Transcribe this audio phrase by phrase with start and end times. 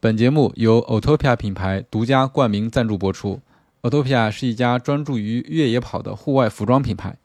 [0.00, 3.40] 本节目由 Otopia 品牌独家冠名赞助播出。
[3.82, 7.16] Otopia 是一家专注于越野跑的户外服装品牌。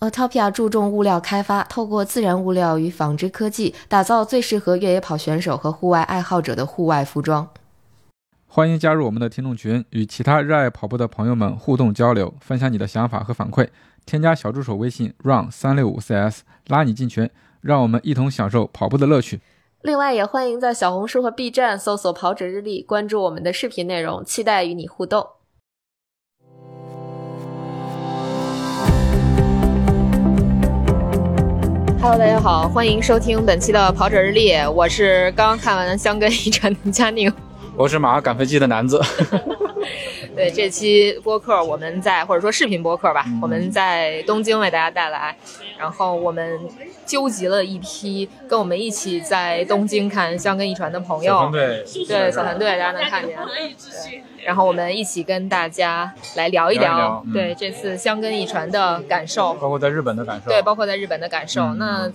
[0.00, 7.46] Otopia 注重物料开发，透过自然物料与纺织科技，打造最适合越野跑选手和户外爱好者的户外服装。
[8.46, 13.68] 欢迎加入我们的听众群，与其他热爱跑步的朋友们互动交流，分享你的想法和反馈。
[14.06, 17.28] 添加小助手微信 run 三六五 cs，拉你进群，
[17.60, 19.42] 让我们一同享受跑步的乐趣。
[19.84, 25.26] 另外，也欢迎在小红书和 B 站搜索“跑者日历”，关注我们的视频内容，期待与你互动。
[32.00, 37.32] Hello，大家好，欢迎收听本期的《跑者日历》，我是刚刚看完香根一传的佳宁，
[37.76, 39.00] 我是马上赶飞机的男子。
[40.36, 45.36] 对这期播客，我们在或者说视频播客吧，我们在东京为大家带来。
[45.82, 46.60] 然后我们
[47.04, 53.36] 纠集了一批跟我们一起在东京看香根一传的朋友，对对小团队，大家能看见。
[53.36, 61.74] 对，然后我们一起跟大家来聊一聊，对这次香根一传的感受，包括在日本的感受，对，包括在日本的感受。
[61.74, 62.08] 那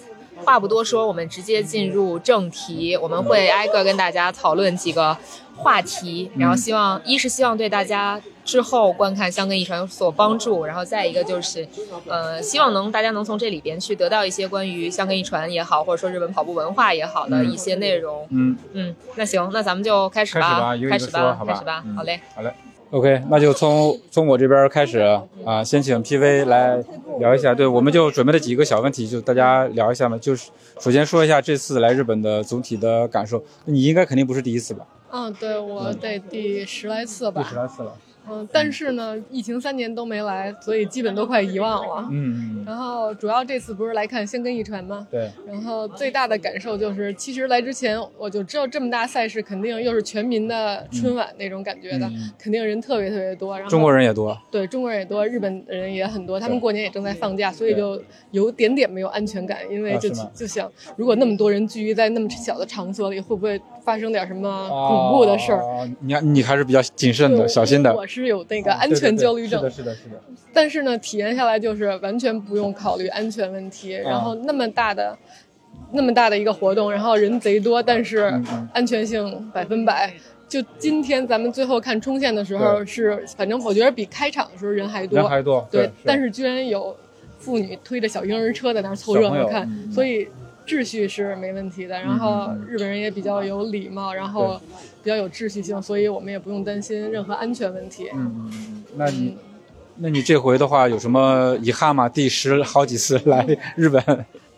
[0.46, 5.18] 话不多说，我们直接进入正题，我们会挨个跟大家讨论几个
[5.58, 8.22] 话题，然后希望一是希望对大家。
[8.48, 11.68] 之后观看香根一传有所帮助，然后再一个就是，
[12.08, 18.26] 呃，希望能大家能从这里边去得到一些关于香根一传也好，或者说日本跑步文化也好的一些内容。
[18.32, 22.54] 嗯嗯，那行，那咱们就开始吧，开始吧，开始吧，好嘞，好嘞
[22.92, 25.00] ，OK，那就从从我这边开始
[25.46, 26.82] 啊，先请 PV 来
[27.20, 34.86] 聊一下，对，我们就准备了几个小问题，就大家聊一下嘛，就是首先说一下这次来日本的总体的感受，你应该肯定不是第一次吧？
[35.12, 37.92] 嗯，对我得第十来次吧，第十来次了。
[38.30, 42.08] 嗯，但是呢，疫情三年都没来，所以基本都快遗忘了。
[42.12, 45.08] 嗯，然后主要这次不是来看香根一传吗？
[45.10, 45.30] 对。
[45.46, 53.56] 然后最大的感受就是，其实来之前我就知道这么大赛事肯定又是全民的春晚那种感觉的，肯定人特别特别多。
[53.56, 54.38] 然后中国人也多。
[54.52, 58.02] 对，中国人也多，日本人也很多，他们过年也正在放假，所以就
[58.32, 65.90] 有点点没有安全感，因为就就想，如果那么多人聚集在那么小的场所里，会不会发生点什么恐怖的事儿？
[66.02, 67.96] 你你还是比较谨慎的，小心的。
[67.96, 68.94] 我是有那个安。
[68.98, 70.22] 全焦虑症，是的，是的，是的。
[70.52, 73.92] 但是呢，体验下来就是完全不用考虑安全问题。
[73.92, 75.16] 然后那么大的，
[75.92, 78.34] 那么大的一个活动，然后人贼多，但是
[78.74, 80.12] 安全性百分百。
[80.50, 85.66] 就今天咱们最后看冲线的时候，是反正我觉得比开场的时候人还多，人还多。
[85.72, 86.94] 对，但是居然有
[87.38, 90.28] 妇女推着小婴儿车在那儿凑热闹看，所以。
[90.68, 94.60] 秩序是没问题的，然后日本人也比较有礼貌，然后
[95.02, 98.10] 比较有秩序性，所以我们也不用担心任何安全问题。
[98.14, 99.38] 嗯嗯，那你，
[99.96, 102.10] 那你这回的话有什么遗憾吗？
[102.10, 104.04] 第十好几次来日本，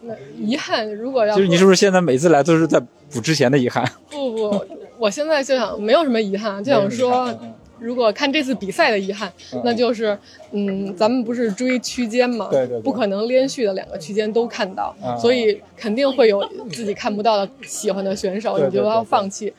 [0.02, 2.80] 那遗憾如果要，就是你是不是现在每次来都是在
[3.12, 3.88] 补之前的遗憾？
[4.10, 4.66] 不不，
[4.98, 7.40] 我现在就想没有什么遗憾，就想说。
[7.80, 9.32] 如果看这次比赛的遗憾，
[9.64, 10.18] 那就是，
[10.52, 12.48] 嗯，咱们不是追区间嘛？
[12.52, 19.54] 对对，不可能连续的两个区间都看到，所以肯定会有自己看不到的喜欢的选手，你就要放弃。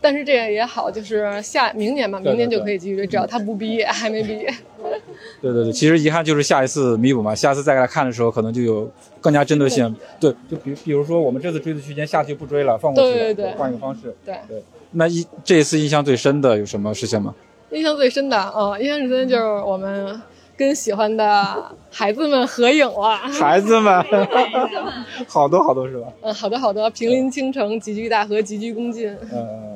[0.00, 4.52] 但是这个也好，就是下明年嘛，明年就可以继续追，只要他不毕业，还没毕业。
[5.40, 9.94] 对对对，其实遗憾就是下一次弥补嘛，下次再来看的时候，可能就有更加针对性。
[10.20, 14.14] 对，就比比如说我们这次追的区间，下去不追了，放过去，对对对，换一个方式。
[14.26, 17.34] 对对，那一这一次印象最深的有什么事情吗？
[17.74, 20.20] 印象最深的哦，印象最深就是我们
[20.56, 23.16] 跟喜欢的孩子们合影了。
[23.40, 24.04] 孩子们，
[25.26, 26.06] 好多好多是吧？
[26.22, 29.08] 嗯，好多好多，平林倾城，集聚大河，集聚公进。
[29.32, 29.74] 嗯，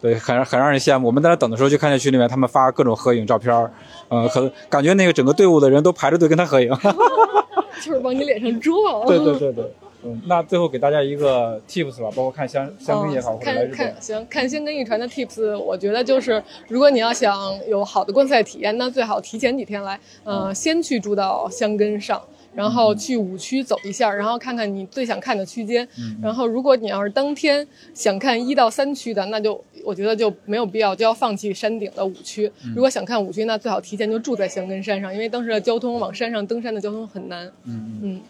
[0.00, 1.06] 对，很很让人羡慕。
[1.08, 3.70] 我们在那等的时候，就看见群里面他们发各种合影照片儿，
[4.08, 6.74] 嗯，可能感觉那个整个队伍的人都排着队跟他合影。
[7.82, 9.06] 就是往你脸上撞。
[9.06, 9.70] 对对对对。
[10.06, 17.36] 嗯，那最后给大家一个 tips 吧，包括看香香根也好，看看行看香根一传的 tips，我觉得就是如果你要想
[17.68, 22.22] 有好的观赛体验，那最好提前几天来，呃，先去住到香根上，
[22.54, 25.86] 然后去五区走一下，然后看看你最想看的区间。
[26.22, 32.50] 然后如果你要是当天想看一到三区的，那就我觉得就没有必要就要放弃山顶的五区。
[32.74, 37.50] 如果想看五区，那最好提前就住在香根山上，因为当时的交通往山上登山的交通很难。
[37.64, 38.20] 嗯嗯。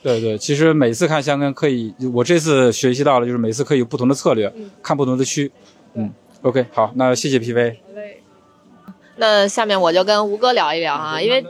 [0.00, 5.50] 对对，其实每次看香根可以，我这次学习到了，就是每次可以有不同的策略，看不同的区。
[5.94, 6.12] 嗯
[6.42, 7.76] ，OK，好，那谢谢 PV。
[9.16, 11.44] 那下面我就跟吴哥聊一聊啊，因为，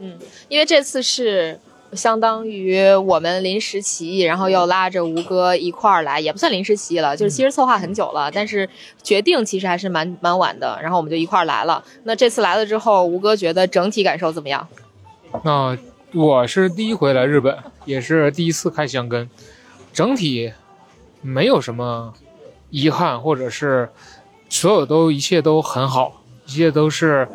[0.00, 0.18] 嗯，
[0.48, 1.58] 因为这次是
[1.94, 8.68] 相当于我们临时起意，然后又拉着吴哥一块儿来，也不算临时起意了，就是其实策划很久了，但是
[9.02, 11.82] 决定其实还是蛮蛮晚的，然后我们就一块儿来了。
[12.02, 14.68] 那这次来了之后，吴哥觉得整体感受怎么样？
[15.42, 15.78] 那。
[16.14, 19.28] 我是第一回来日本，也是第一次看香根，
[19.92, 20.52] 整体
[21.22, 22.14] 没有什么
[22.70, 23.88] 遗憾，或者是
[24.48, 27.26] 所有都一切都很好，一切都是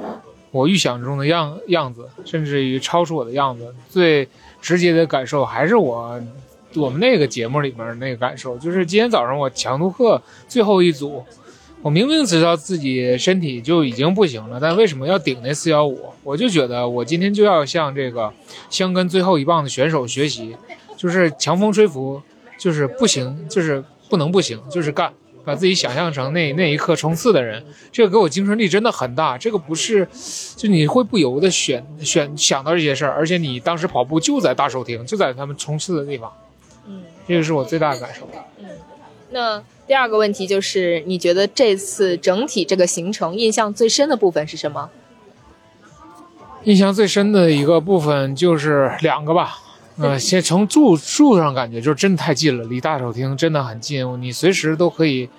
[0.52, 3.76] 我预想中的样样子，甚至于超出我的样子。
[3.90, 4.26] 最
[4.62, 6.18] 直接的感受还是我
[6.76, 11.26] 我们那个节目里面那个感受，就是今天早上我强度课最后一组，
[11.81, 16.10] 我明明知道自己身体就已经不行了，但为什么要顶那四幺五？
[16.24, 18.31] 我就觉得我今天就要向这个
[18.70, 20.56] 香根最后一棒的选手学习，
[20.98, 22.22] 就是强风吹拂，
[22.58, 25.12] 就是不行，就是不能不行，就是干。
[25.46, 29.38] 把自己想象成那那一刻冲刺的人，这个给我精神力真的很大。
[29.38, 30.08] 这个不是，
[30.58, 36.31] 就你会不由得选选想到这些事儿，而且你当时跑步就在大手亭，就在他们冲刺的地方，
[36.88, 38.30] 嗯这个是我最大的感受。
[39.30, 39.34] 嗯。
[39.34, 44.90] 那第二个问题就是，你觉得这次整体这个行程印象最深的部分是什么？
[46.66, 49.60] 印象最深的一个部分就是两个吧，
[49.98, 55.30] 呃，先从住住上感觉就是真的太近了，离大手厅真的很近，你随时都可以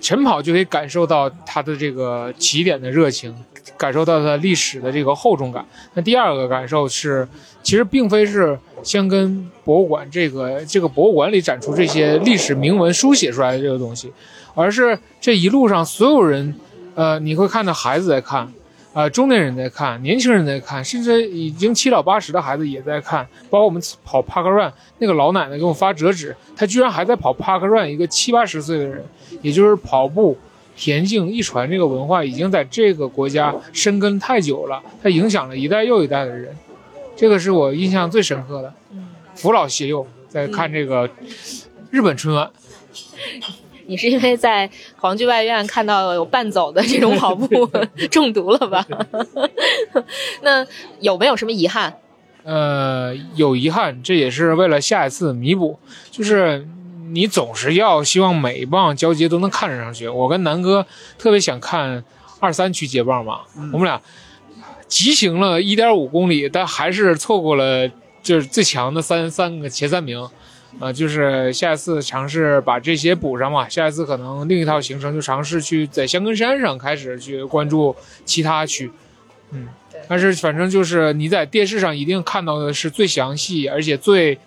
[0.00, 3.34] 晨跑就可以感受到它的这个起点的热情，
[3.76, 5.64] 感受到它历史的这个厚重感。
[5.94, 7.26] 那第二个感受是，
[7.62, 14.12] 其实并非是香根博物馆这个这个博物馆里展出这些历史铭文书写出来的这个东西，
[14.54, 16.54] 而是这一路上所有人，
[16.94, 18.52] 呃，你会看到孩子在看。
[18.92, 23.24] 呃，中年人在看，年轻人在看，甚至已经七老八十的孩子也在看。
[23.48, 29.04] 包括我们跑 Park Run，那个老奶奶给我发折纸，她居然还在跑 Park Run，一个七八十岁的人，
[29.42, 30.36] 也就是跑步、
[30.76, 36.56] 田径、一传这个文化已经在这个国家深耕太久了，它影响了一代又一代的人，
[37.16, 38.72] 这个是我印象最深刻的。
[39.34, 41.08] 扶老携幼在看这个
[41.90, 42.50] 日本春晚。
[43.86, 47.68] 你是因为在皇居外院看到有伴走的这种跑步
[48.08, 48.86] 中毒了吧？
[50.42, 50.64] 那
[51.00, 51.94] 有没有什么遗憾？
[52.44, 55.78] 呃，有遗憾，这也是为了下一次弥补。
[56.10, 56.66] 就是
[57.12, 60.08] 你总是要希望每一棒交接都能看上去。
[60.08, 60.86] 我跟南哥
[61.18, 62.04] 特别想看
[62.38, 63.40] 二三区接棒嘛，
[63.72, 64.00] 我们俩
[64.88, 67.88] 急行了一点五公里，但还是错过了
[68.22, 70.28] 就是最强的三三个前三名。
[70.78, 73.68] 啊、就是下一次尝试把这些补上嘛。
[73.68, 78.88] 下一次可能另一套行程就尝试去在香根山上开始去关注其他区。
[79.50, 79.66] 嗯，
[80.06, 84.38] 但是反正就是你在电视上一定看到的是最详细而且最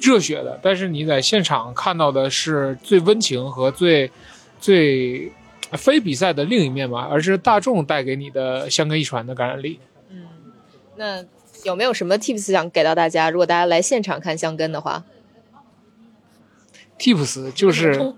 [0.00, 4.10] 热血的，但是你在现场看到的是最温情和最
[4.60, 5.32] 最
[5.72, 9.80] 非比赛的另一面吧，而是大众带给你的香根一传的感染力。
[10.10, 10.26] 嗯
[10.96, 11.24] 那
[11.64, 13.30] 有没有什么 tips 想给到大家？
[13.30, 15.04] 如果大家来现场看香根的话
[16.98, 18.14] ，Tips 就是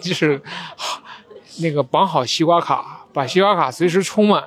[0.00, 0.40] 就是
[1.60, 4.44] 那个绑好西瓜卡，把西瓜卡随时充满，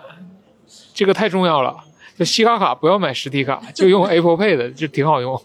[0.93, 1.83] 这个太重要了。
[2.17, 5.41] 就西瓜卡不要买实体卡，就用 Apple Pay 的，就挺好用。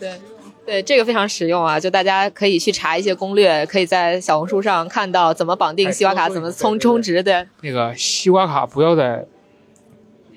[0.00, 0.20] 对
[0.66, 1.78] 对，这个非常实用啊！
[1.78, 7.22] 就大家可以去查一些攻略，可以在小红书上看到怎么绑定西瓜卡，怎么充充值。
[7.22, 9.26] 对，那个西瓜卡不要在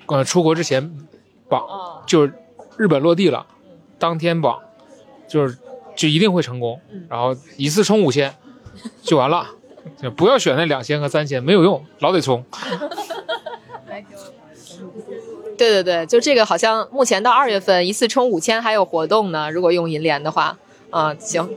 [0.06, 0.92] 呃出国之前
[1.48, 1.64] 绑，
[2.06, 2.32] 就是
[2.76, 3.46] 日本落地了，
[3.98, 4.60] 当天绑，
[5.28, 5.56] 就是
[5.94, 6.80] 就一定会成功。
[7.08, 8.34] 然后一次充五千
[9.02, 9.46] 就完了，
[10.02, 12.44] 就不要选那两千和三千，没有用，老得充。
[15.56, 20.56] 对对对，就这个好像目前到二月份一次充五千还有活动呢，如果用银联的话，
[20.90, 21.48] 啊、行。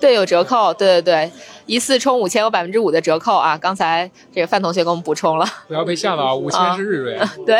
[0.00, 1.30] 对，有折扣，对对对，
[1.64, 3.56] 一次充五千有百分之五的折扣啊！
[3.56, 6.34] 刚才这个范同学给我们补充了，不要被吓到啊！
[6.34, 7.18] 五千是日瑞。
[7.46, 7.56] 对。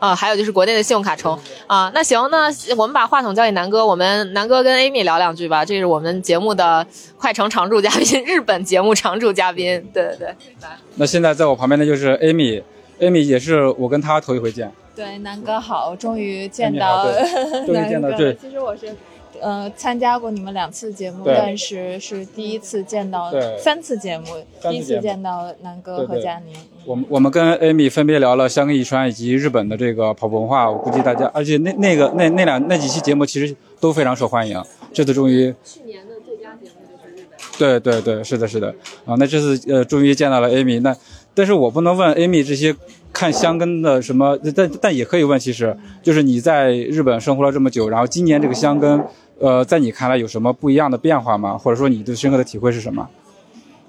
[0.00, 1.38] 啊，还有就是国内的信用卡充
[1.68, 6.84] 啊，那行，那我们把话筒交给南哥，我们南哥跟 Amy 聊两句吧，这是我们节目的
[7.16, 10.16] 快成常驻嘉宾， 日本节目常驻嘉宾，对对。
[10.16, 10.26] 对，
[10.62, 17.22] 来，那现在在我旁边的就是 Amy，Amy 也是我跟她头一回见，对，南哥好，终于见到对
[17.66, 18.34] 终于见到南哥对。
[18.40, 18.96] 其实我是，
[19.40, 24.26] 呃，参加过你们两次节目，对但是是第一次见到对三次节目，
[24.62, 26.54] 第一次见到南哥和佳宁。
[26.84, 34.62] 我们我们跟 Amy 分别聊了香根一川以及日本的这个跑步文化，我估计大家，而且那那个那那两那几期节目其实都非常受欢迎。
[34.92, 37.38] 这次终于，去年的最佳节目就是日本。
[37.58, 38.68] 对对对，是的，是的，
[39.04, 40.96] 啊，那这次呃终于见到了 Amy，那
[41.34, 42.74] 但是我不能问 Amy 这些
[43.12, 49.04] 看香根的什么，但但也可以问，其实就是你在日本生活了这么久，然后今年这个香根，
[49.40, 51.56] 呃，在你看来有什么不一样的变化吗？
[51.56, 53.08] 或者说你对深刻的体会是什么？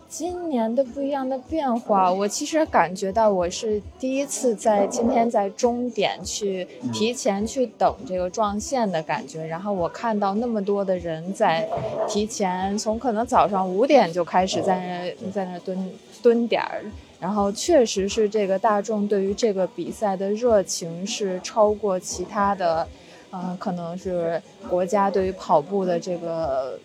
[0.08, 11.67] 今年的不一样的变化，我其实感觉到我是第一次在今天在终点去提前去等这个撞线的感觉，然后我看到那么多的人在
[12.08, 15.91] 提前从可能早上五点就开始在那在那蹲
[16.22, 16.81] 蹲点儿，
[17.20, 22.88] 然后确实是这个大众对于这个比赛的热情是超过其他的。
[23.31, 26.77] 嗯，可能是国家对于跑步的这个。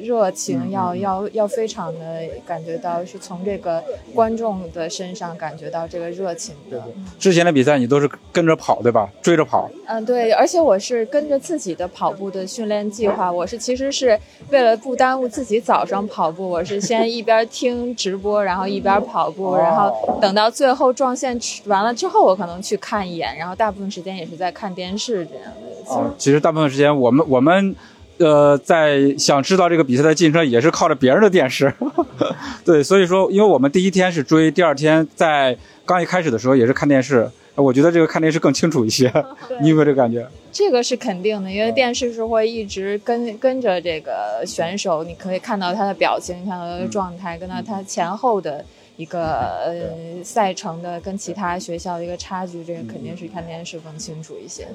[0.00, 3.82] 热情要要要非常的感觉到是从这个
[4.14, 6.82] 观众的身上感觉到这个热情的。
[7.18, 9.08] 之前的比赛你都是跟着跑对吧？
[9.22, 9.70] 追着跑。
[9.86, 13.30] 嗯，对，而且我是跟着自己的跑步的训练计划。
[13.30, 14.18] 我是其实是
[14.50, 23.36] 为了不耽误自己早上跑步，我是先一边听直播，然后一边跑步，然后等到最后撞线完了之后，我可能去看一眼。
[23.36, 25.92] 然后大部分时间也是在看电视这样的。
[25.92, 27.74] 哦，其实大部分时间我们我们。
[28.22, 31.72] 呃，在想知道这个比赛的进程，也是靠着别人的电视，
[32.64, 39.12] 对，所以说，因为我们第一天是追，第二天在刚一开始的时候也是看电视，我觉得这个看电视更清楚一些，
[39.60, 40.26] 你有没有这个感觉？
[40.52, 48.64] 这个是肯定的，因为电视是会一直跟跟着这个选手，你可以看到他的表情，看到他的状态，跟到他前后的
[48.96, 54.66] 一个呃赛程的跟其他学校的一个差距，这个肯定是看电视更清楚一些。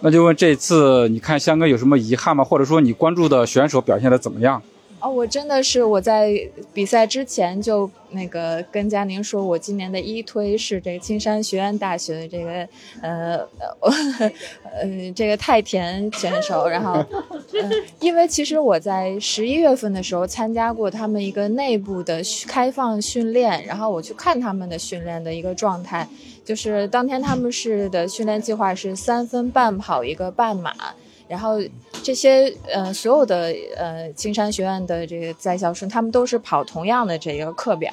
[0.00, 2.44] 那就问这次你看香港有什么遗憾吗？
[2.44, 4.62] 或者说你关注的选手表现的怎么样？
[5.04, 6.32] 哦，我真的是我在
[6.72, 12.66] 比赛之前就那个跟佳宁说，我今年的一推是这个青山学院大学的这个
[13.02, 13.36] 呃
[13.80, 14.32] 呃
[14.72, 16.66] 呃这个太田选手。
[16.66, 17.04] 然后，
[18.00, 26.08] 因为其实我在十一月份的时候参加过他们一个内部的开放训练，然后我去看他们的训练的一个状态，
[26.46, 30.74] 就是当天他们是的训练计划是三分半跑一个半马。
[31.26, 31.60] 然后
[32.02, 37.90] 这些呃所有的呃青山学院的这个在校生，他们都是跑同样的这个课表，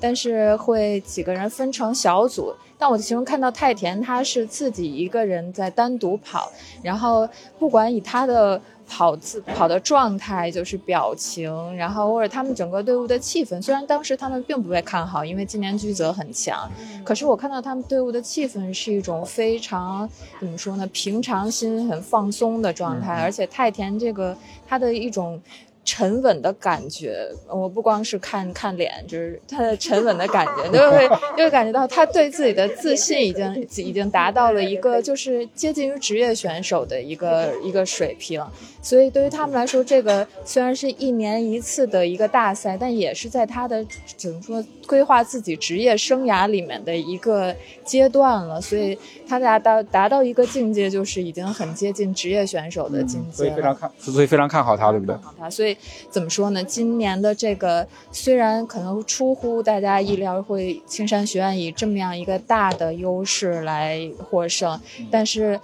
[0.00, 2.54] 但是会几个人分成小组。
[2.76, 6.50] 但我其中看到太田，他是自己一个人在单独跑，
[6.82, 7.28] 然后
[7.58, 8.60] 不管以他的。
[8.88, 13.60] 跑自跑的状态就是表情，然后或者他们整个队伍的气氛。
[13.60, 16.70] 虽然当时他们并不被看好，因为今年居泽很强，
[17.04, 20.86] 可是我看到他们队伍的气氛是一种非常怎么说呢？
[20.92, 23.20] 平常心、很放松的状态。
[23.22, 24.36] 而且太田这个
[24.66, 25.40] 他的一种。
[25.86, 38.42] 沉稳的感觉，我不光是看看脸，就是他的沉稳的感觉， 就会就会感觉到他对自己的自信已经已经达到了一个就是接近于职业选手的一个一个水平。
[38.84, 43.84] 所以对于他们来说，这个虽然是一年一次的一个大赛，但也是在他的
[44.16, 48.60] 怎么说规划自己职业生涯里面的一个阶段了。
[48.60, 53.36] 所以他达到达到一个境界，就是已经很接近职业选手的境界。
[53.38, 55.16] 所以非常看，所以非常看好他，对不对？
[55.38, 55.74] 他所以。
[56.10, 56.62] 怎么说呢？
[56.62, 64.78] 今年的这个虽然可能出乎大家意料，会青山学院以这么样一个大的优势来获胜，
[65.10, 65.58] 但是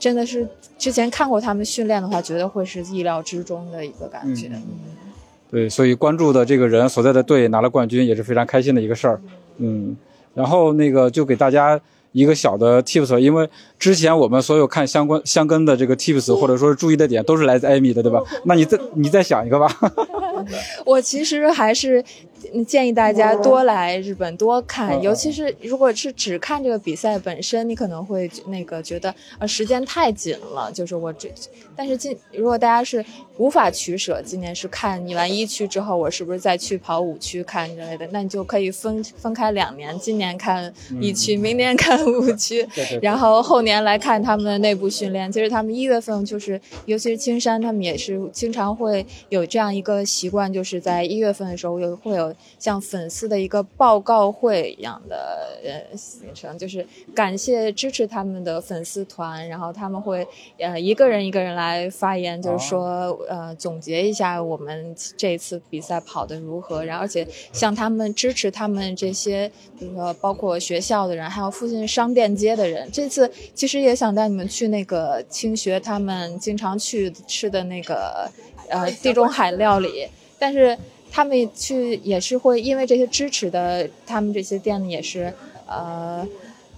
[0.00, 4.50] 真的是之前看过他们训练的话，觉得会是意料之中的一个感觉。
[5.48, 9.20] 对，所以关注的这个人所在的队拿了冠军也是非常开心的一个事儿。
[9.58, 9.96] 嗯，
[10.34, 11.80] 然后那个就给大家。
[12.12, 18.20] 一个小的 tips，因为之前我们所有看相关相跟的这个 tips，或者说是注意的点，都是来自艾米的，对吧？
[18.46, 19.68] 那你再你再想一个吧。
[20.84, 22.04] 我其实还是。
[22.66, 30.70] 建议大家多来日本多看，尤其是如果是只看这个比赛本身，你可能会那个觉得呃时间太紧了。
[30.72, 31.32] 就是我这，
[31.76, 33.04] 但是今如果大家是
[33.38, 42.66] 无法取舍，今年是看你完一区之后，我是不是再去跑五区看之类的，那你就可以分分开两年，今年看一区，明年看五区，
[43.00, 45.30] 然后后年来看他们的内部训练。
[45.30, 52.34] 其实他们一月份就是，尤其是青山，他们也是经常会有这样一个习惯，就是在一月份的时候有会有。
[52.58, 60.26] 像粉丝的一个报告会一样的呃行程，就是感谢支持他们的粉丝团，然后他们会
[60.58, 78.30] 呃一个人一个人来发言，就是说呃总结一下我们这次比赛跑的如何，然后而且像他们支持他们这些，比如说包括学校的人，还有附近商店街的人，这次其实也想带你们去那个清学他们经常去吃的那个
[78.68, 80.06] 呃地中海料理，
[80.38, 80.76] 但是。
[81.10, 85.32] 他们去也是会因为这些支持的，他们这些店也是，
[85.66, 86.26] 呃，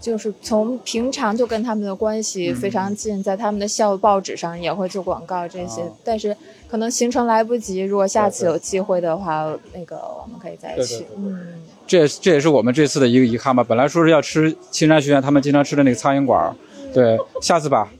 [0.01, 5.83] 就是从平常就跟他们的关系非常近，在他们的校报纸上也会做广告这些。
[6.03, 6.37] 但是
[6.71, 11.07] 可能行程来不及，如果下次有机会的话，那个我们可以再去。
[11.17, 13.63] 嗯，这也这也是我们这次的一个遗憾吧。
[13.63, 16.55] 本来说是要吃青山学院他们经常吃的那个苍蝇馆，
[16.93, 17.93] 对，下次吧。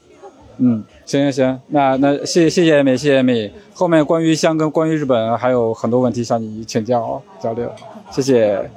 [0.65, 7.69] 嗯，行行行，那那谢谢谢谢美谢谢美，后面关于香跟关于日本还有很多问题向你请教交流，
[8.13, 8.71] 谢谢。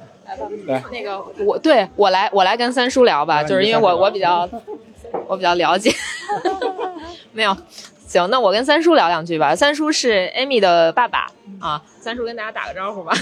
[0.66, 4.50] 来，那个我对我来我来跟三叔聊吧，就是因为我我比较
[5.28, 5.94] 我比较了解。
[7.32, 7.56] 没有，
[8.08, 9.56] 行，那我跟三叔聊两句吧。
[9.56, 11.28] 三叔是 Amy 的爸爸
[11.60, 13.14] 啊，三叔跟大家打个招呼吧。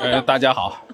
[0.00, 0.86] 呃， 大家好。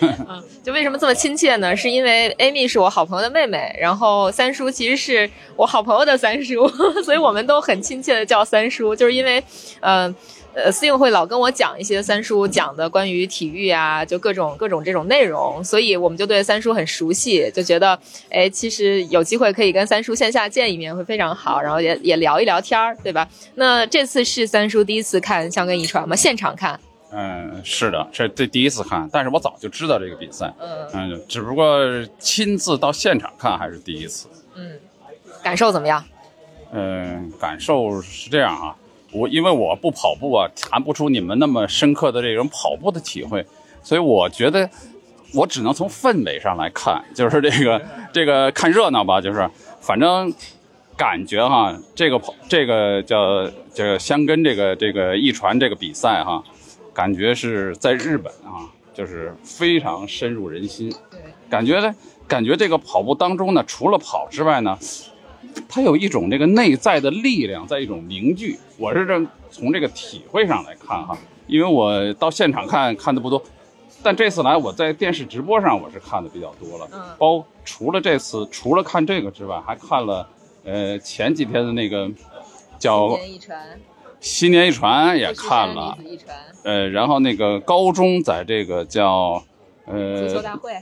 [0.28, 1.76] 嗯，就为什么这么亲切呢？
[1.76, 6.68] 是因为 Amy 是我好朋友的妹妹，然后三叔其实是我好朋友的三叔，
[7.04, 9.42] 所以我们都很亲切的叫三叔，就是因为，
[9.80, 10.14] 呃。
[10.58, 17.98] 呃，司令会老跟我讲一些三叔讲的关于体育啊，就各种各种这种内容，所以我们就对三叔很熟悉，就觉得，
[18.30, 23.28] 哎，其实有机会可以跟三叔线下见一面会非常好，然后也也聊一聊天儿，对吧？
[23.56, 26.16] 那这次是三叔第一次看香根遗传吗？
[26.16, 26.80] 现场看？
[27.10, 30.52] 嗯，是的，这这第一次看，但是我早就知道这个比赛，
[30.92, 31.78] 嗯，只不过
[32.18, 34.28] 亲自到现场看还是第一次。
[34.56, 34.78] 嗯，
[35.42, 36.04] 感受怎么样？
[36.72, 38.76] 嗯，感受是这样啊。
[39.12, 43.46] 我因为我不跑步啊，谈不出你们那么深刻的这种跑步的体会，
[43.82, 44.68] 所以我觉得
[45.32, 47.80] 我只能从氛围上来看，就是这个
[48.12, 49.48] 这个看热闹吧，就是
[49.80, 50.30] 反正
[50.96, 56.42] 感觉哈，这个跑这个叫叫香根这个这个一传这个比赛哈，
[56.96, 60.90] 感觉是在日本啊，就是非常深入人心。
[61.10, 61.94] 对，感觉呢，
[62.26, 64.78] 感觉这个跑步当中呢，除了跑之外呢。
[65.68, 68.58] 它有一种这个内在的力量，在一种凝聚。
[68.78, 73.42] 我是这从这个体会上来看哈，因为我到现场看看的不多，
[74.02, 76.86] 但这次来我在电视直播上我是看的比较多了。
[76.92, 80.28] 嗯，包除了这次，除了看这个之外，还看了
[80.64, 82.10] 呃前几天的那个
[82.78, 83.80] 叫新年一传，
[84.26, 85.96] 新年一传也看了，
[86.64, 89.40] 呃，然后那个高中在这个叫
[89.84, 90.72] 呃足球大会。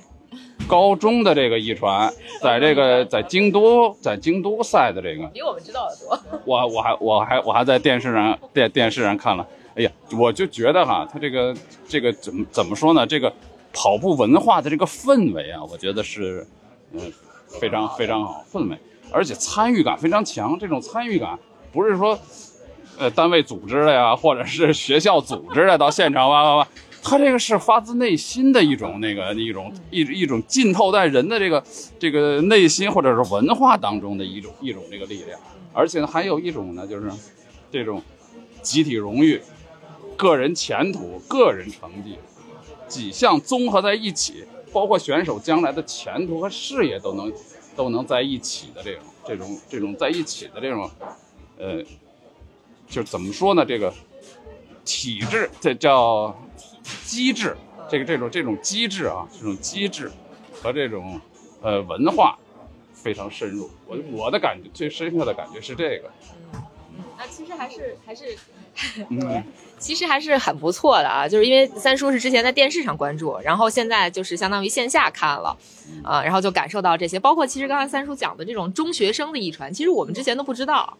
[0.66, 2.10] 高中的这个一传，
[2.40, 6.18] 在这个在京都，在京都赛的这个，比我们知道的多。
[6.46, 11.54] 我我还我还我还在电视上电电视上看了，哎呀，我就觉得哈，他这个
[11.86, 13.06] 这个怎么怎么说呢？
[13.06, 13.30] 这个
[13.74, 16.46] 跑步文化的这个氛围啊，我觉得是
[16.92, 17.12] 嗯
[17.60, 18.78] 非常非常好氛围，
[19.12, 20.58] 而且参与感非常强。
[20.58, 21.38] 这种参与感
[21.74, 22.18] 不是说
[22.98, 26.68] 呃单位组织的呀，或者是学校组织的到现场哇哇哇。
[27.06, 31.62] 他这个是发自内心的一种那个一种一一种浸透在人的这个
[31.98, 35.38] 这个内心或者是文化当中的一种一种这个力量，
[35.74, 37.10] 而且还有一种呢，就是
[37.70, 38.02] 这种
[38.62, 39.38] 集体荣誉、
[40.16, 42.16] 个人前途、个人成绩
[42.88, 47.30] 几项综合在一起，包括选手将来的前途和事业都能
[47.76, 50.90] 都能在一起的这种这种这种在一起的这种，
[51.58, 51.82] 呃，
[52.88, 53.64] 就怎么说呢？
[53.64, 53.92] 这个
[54.84, 56.34] 体制，这叫。
[57.06, 57.56] 机制，
[57.88, 60.12] 这个这种这种机制啊，这种机制
[60.52, 61.18] 和这种
[61.62, 62.38] 呃文化
[62.92, 63.70] 非常深入。
[63.86, 66.10] 我我的感觉最深刻的感觉是这个。
[66.52, 66.62] 嗯
[66.98, 68.36] 嗯，那其实还是还是，
[69.08, 69.42] 嗯，
[69.78, 71.26] 其实还是很不错的啊。
[71.26, 75.56] 就是因为三叔是之前在电视上关注，然后现在就是相当于线下看了，
[76.02, 77.18] 啊，然后就感受到这些。
[77.18, 80.98] 包括其实刚才三叔讲的这种中学生的遗传，其实我们之前都不知道。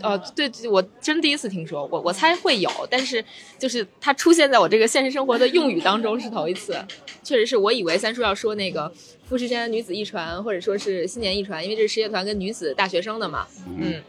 [0.00, 3.24] 呃，对，我真第一次听说，我我猜会有，但是
[3.58, 6.76] 就是它出现在我这个现实生活的用语当中是头一次，
[7.22, 8.92] 确实是我以为三叔要说那个
[9.28, 13.46] 富士山女子一传，或者说是新年一传，因为这是实业团跟女子大学生的嘛。
[13.78, 14.02] 嗯，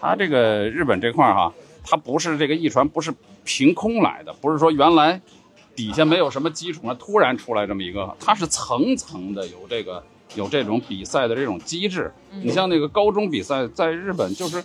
[0.00, 1.52] 他这个日本这块儿哈，
[1.84, 3.12] 它不是这个一传不是
[3.44, 5.20] 凭空来的，不是说原来
[5.74, 10.02] 底下没有什么基础啊，突然出来这么一个，它是层层的有这个
[10.34, 12.12] 有这种比赛的这种机制。
[12.42, 14.62] 你像那个高中比赛，在日本就是。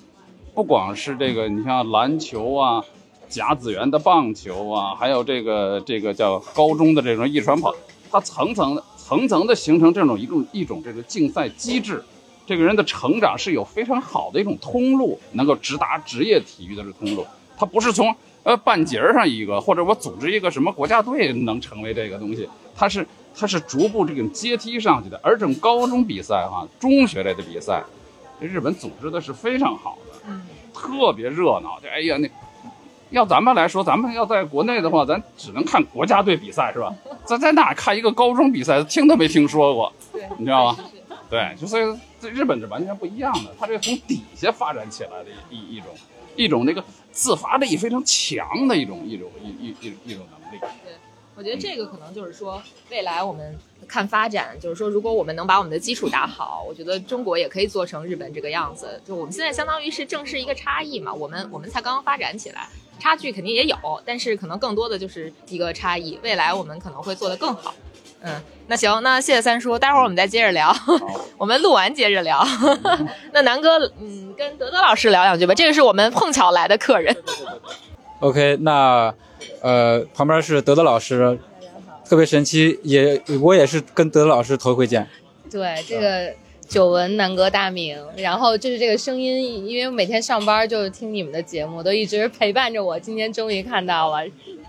[0.55, 2.81] 不光是这个，你像篮球啊，
[3.27, 7.75] 甲子园的棒球啊，还有这个这个叫高中的这种一传跑，
[8.09, 12.01] 它层层的层层的形成这种一种一种这个竞赛机制，
[12.45, 17.27] 这个人的成长是有非常好的一种通路，能够直达职业体育的这通路。
[17.57, 25.19] 它不是从呃半截上一个，或者我组织一个什么国家队能成为这个东西，它是它是逐步这种阶梯上去的。
[25.21, 27.83] 而这种高中比赛哈，中学类的比赛，
[28.39, 30.14] 日本组织的是非常好的。
[30.75, 31.79] 嗯，特别热闹。
[31.81, 32.29] 这哎呀，那
[33.11, 36.93] 要咱们来说，咱们要在国内的话，咱只能看国家队比赛，是吧？
[37.25, 39.93] 咱在哪看一个高中比赛，听都没听说过，
[40.37, 40.77] 你知道吗？
[41.29, 43.55] 对，就所以这日本是完全不一样的。
[43.59, 45.89] 它这从底下发展起来的一一种
[46.35, 50.63] 一种那个自发力非常强的一种一种一一一一种能力。
[51.35, 53.57] 对，我觉得这个可能就是说，未来我们。
[53.87, 58.99] 看发展，就是说，如果我们能把我们的基础打好，我觉得中国也可以做成日本这个样子。
[59.05, 62.67] 就我们现在相当于是正是一个差异嘛，我们我们才刚刚发展起来，
[62.99, 66.17] 差距肯定也有，但是可能更多的就是一个差异。
[66.23, 67.75] 未来我们可能会做得更好。
[68.21, 70.75] 嗯，那行，那谢谢三叔，待会儿我们再接着聊，
[71.37, 72.43] 我们录完接着聊。
[73.33, 77.15] 那南哥，嗯，跟德德老师聊两句吧，这个是我们碰巧来的客人。
[78.21, 79.13] OK，那
[79.61, 81.37] 呃，旁边是德德老师。
[82.07, 85.07] 特别神奇，也我也是跟德德老师头一回见。
[85.49, 86.31] 对，这个
[86.67, 92.99] 久闻南哥大名，然后就是这个声音，因为我每天上班就是听你们的节目，都一直陪伴着我。
[92.99, 94.23] 今天终于看到了，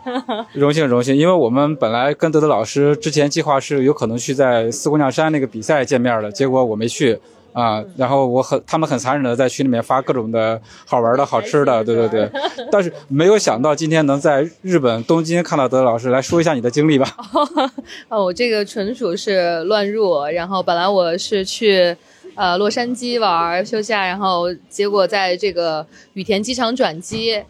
[0.55, 7.19] 荣幸荣幸，因为我们本来跟德德老师之前计划是有可能去在四姑娘山那个比赛见面的，结果我没去
[7.57, 7.83] 啊。
[7.97, 12.31] 然后我很他们很残忍的在群里面发各种的好玩的好吃的，对对对。
[12.71, 17.17] 但是没有想到今天能在日本东京看到德德老师，来说一下你的经历吧。
[18.09, 21.97] 哦，我这个纯属是乱入，然后本来我是去。
[22.35, 27.43] 呃，洛杉矶玩休假，然后结果在这个羽田机场转机。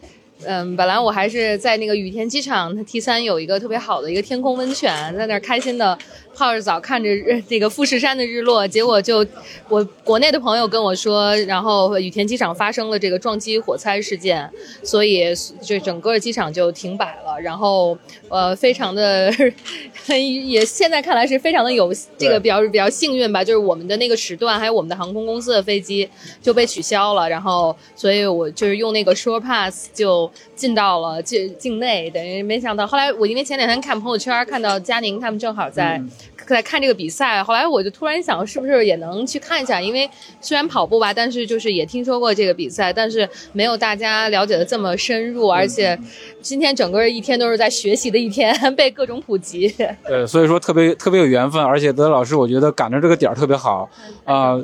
[0.45, 5.97] 嗯，本来我还是在那个羽田机场，它 T 三有一个特别好的一个天空温泉，在那儿开心的
[6.35, 8.67] 泡着澡，看着日 那个富士山的日落。
[8.67, 9.25] 结果就
[9.67, 14.47] 我国内的朋友跟我说，然后羽田机场发生了这个撞击火灾事件，
[14.83, 15.25] 所以
[15.59, 17.41] 就整个机场就停摆了。
[17.41, 17.97] 然后
[18.29, 19.33] 呃，非常的
[20.47, 26.07] 也现在看来是非常的有这个比较比较幸运吧，就是我们的那个时段还有我们的航空公司的飞机
[26.41, 27.29] 就被取消了。
[27.29, 30.31] 然后所以我就是用那个 shore Pass 就。
[30.57, 32.87] 进到了境境内，等于没想到。
[32.87, 36.01] 后来我因为前两天看朋友圈，看到佳宁他们正好在
[36.47, 39.81] 在看这个比赛，后来我就突然想，是不是也能去看一下？
[39.81, 45.49] 因为虽然跑步吧，但是就是也听说过这个比赛，但是没有大家了解的这么深入。
[45.49, 45.97] 而且
[46.41, 49.67] 今天整个一天都是在学习的一天， 被各种普及。
[50.07, 53.89] 对，所以说特别特别有缘分，而且德老师我觉得赶着这个点儿特别好
[54.25, 54.57] 啊，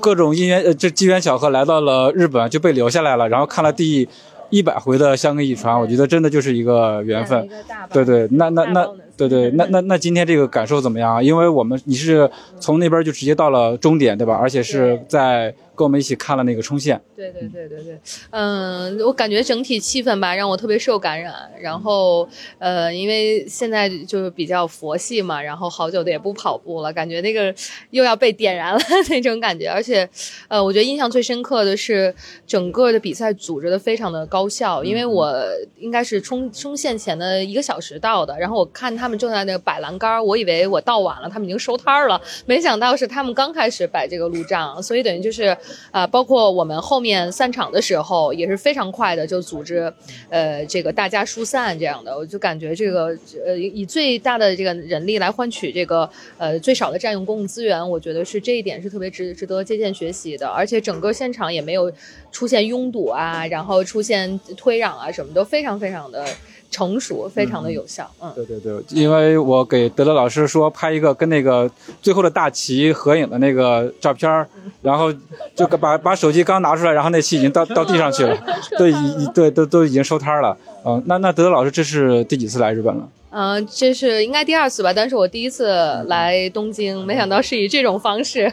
[0.00, 4.08] 各种因缘呃这机缘巧合来到了日本就被留下来了，然后看了第。
[4.50, 7.46] 一百回的香根一传，我觉得真的就是一个缘分。
[7.92, 8.90] 对对，那那那。
[9.18, 11.22] 对对，那那那今天这个感受怎么样？
[11.22, 14.34] 因为我们你是从那边就直接到了终点，对吧？
[14.34, 17.00] 而且是在跟我们一起看了那个冲线。
[17.16, 17.98] 对对对对对，
[18.30, 21.34] 嗯，我感觉整体气氛吧让我特别受感染。
[21.60, 22.28] 然后
[22.60, 27.52] 呃，因为现在就是比较佛系嘛，然后好久的也不跑步了，感觉那个
[27.90, 28.78] 又要被点燃了
[29.10, 29.66] 那种感觉。
[29.68, 30.08] 而且
[30.46, 32.14] 呃，我觉得印象最深刻的是
[32.46, 35.34] 整个的比赛组织的非常的高效，因为我
[35.76, 39.07] 应该是冲冲线前的一个小时到的，然后我看他。
[39.08, 45.56] 他们正在那个摆栏杆，我以为我到晚了，他们已经收摊了，没想到是他们刚开始摆这个路障，所以等于就是，
[45.90, 49.90] 啊，包括我们后面散场的时候也是非常快的就组织，
[50.28, 53.16] 呃，这个大家疏散这样的，我就感觉这个
[53.46, 61.90] 呃以最大的这个人力来换取这个呃最少的占用公共资源，我觉得是这一点是特别值值得借鉴学习的，而且整个现场也没有
[62.30, 66.26] 出现拥堵啊，然后出现推攘啊，什么都非常非常的。
[66.70, 68.10] 成熟，非常的有效。
[68.20, 71.70] 嗯，对对对，因为我给德德老师说拍一个跟那个
[72.02, 74.46] 最后的大旗合影的那个照片儿
[74.82, 75.12] 然后
[75.54, 78.36] 就把把手机刚拿出来，然后那旗已经到到地上去了，
[78.76, 80.56] 对，已对都都已经收摊了。
[80.84, 83.08] 嗯，那那德德老师这是第几次来日本了？
[83.30, 85.66] 嗯，这是应该第二次吧，但是我第一次
[86.06, 88.52] 来东京，没想到是以这种方式。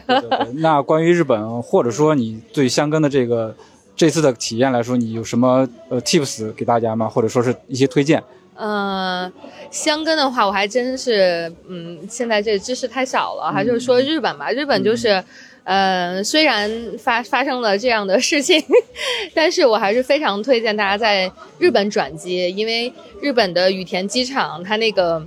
[0.56, 3.54] 那关于日本，或者说你对香根的这个。
[3.96, 7.08] 这次的体验来说，你有什么呃 tips 给大家吗？
[7.08, 8.22] 或者说是一些推荐？
[8.58, 9.32] 嗯，
[9.70, 13.50] 香根的话，我还真是，嗯，现在这知识太少了。
[13.50, 15.22] 还就是说日本吧，日本就是，
[15.64, 18.62] 呃，虽然发发生了这样的事情，
[19.34, 25.26] 但是我还是非常推荐大家在日本转机，因为日本的羽田机场它那个。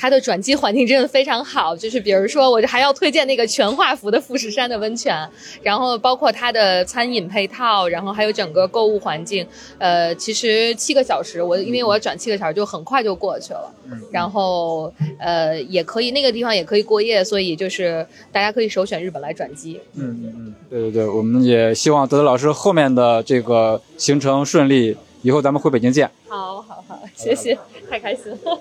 [0.00, 5.28] 它的转机环境真的非常好，就是比如说，我还要推荐那个全画幅的富士山的温泉，
[5.62, 9.46] 然后包括它的餐饮配套，然后还有整个购物环境。
[9.76, 13.70] 呃，其实七个小时，我因为我要转七个小时，就很快就过去了。
[14.10, 19.78] 然后呃，也可以那个地方也可以过夜，所以就是大家可以首选日本来转机。
[19.96, 26.10] 嗯嗯嗯，对对对，我们也希望德德老师后面的这个行程顺利，以后咱们回北京见。
[26.26, 27.58] 好好好，谢谢，
[27.90, 28.60] 太开心了。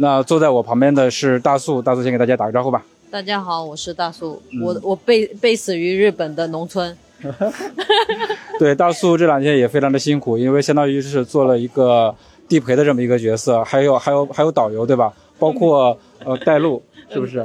[0.00, 2.84] 那坐在我旁边的是大素，大素先给大家打个招呼吧。
[3.10, 6.96] 大家好，我是大素，我我被被死于日本的农村。
[8.60, 12.14] 对，大素这两天也非常的辛苦，因为相当于是做了一个
[12.48, 15.12] 地陪的这么一个角色，还有还有还有导游对吧？
[15.36, 16.80] 包括呃带路，
[17.10, 17.44] 是不是？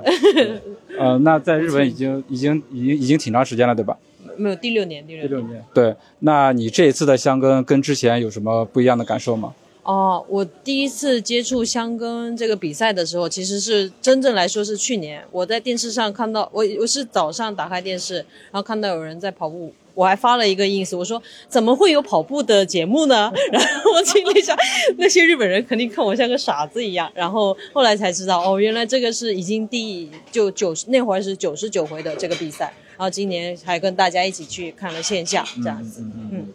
[1.00, 3.98] 呃，那在日本已经已经已经已经挺长时间了对吧？
[4.38, 5.66] 没有第六年，第六年。
[5.74, 9.56] 对，那你这一次的香根跟之前有什么不一样的感受吗？
[9.84, 23.30] 哦，我第一次接触香根这个比赛的时候，其实是真正来说是去年，我在电视上看到，我我是早上打开电视，然后看到有人在跑步，我还发了一个 ins，我说怎么会有跑步的节目呢？
[23.52, 24.58] 然后我心里想，
[24.98, 27.12] 那些日本人肯定看我像个傻子一样。
[27.13, 36.00] 然后后来才知道，哦，原来这个是已经第就九十那会儿是九十九回的这个比赛，然后今年还跟大家一起去看了线下这样子。
[36.32, 36.48] 嗯，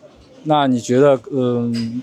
[0.45, 2.03] 那你觉得，嗯？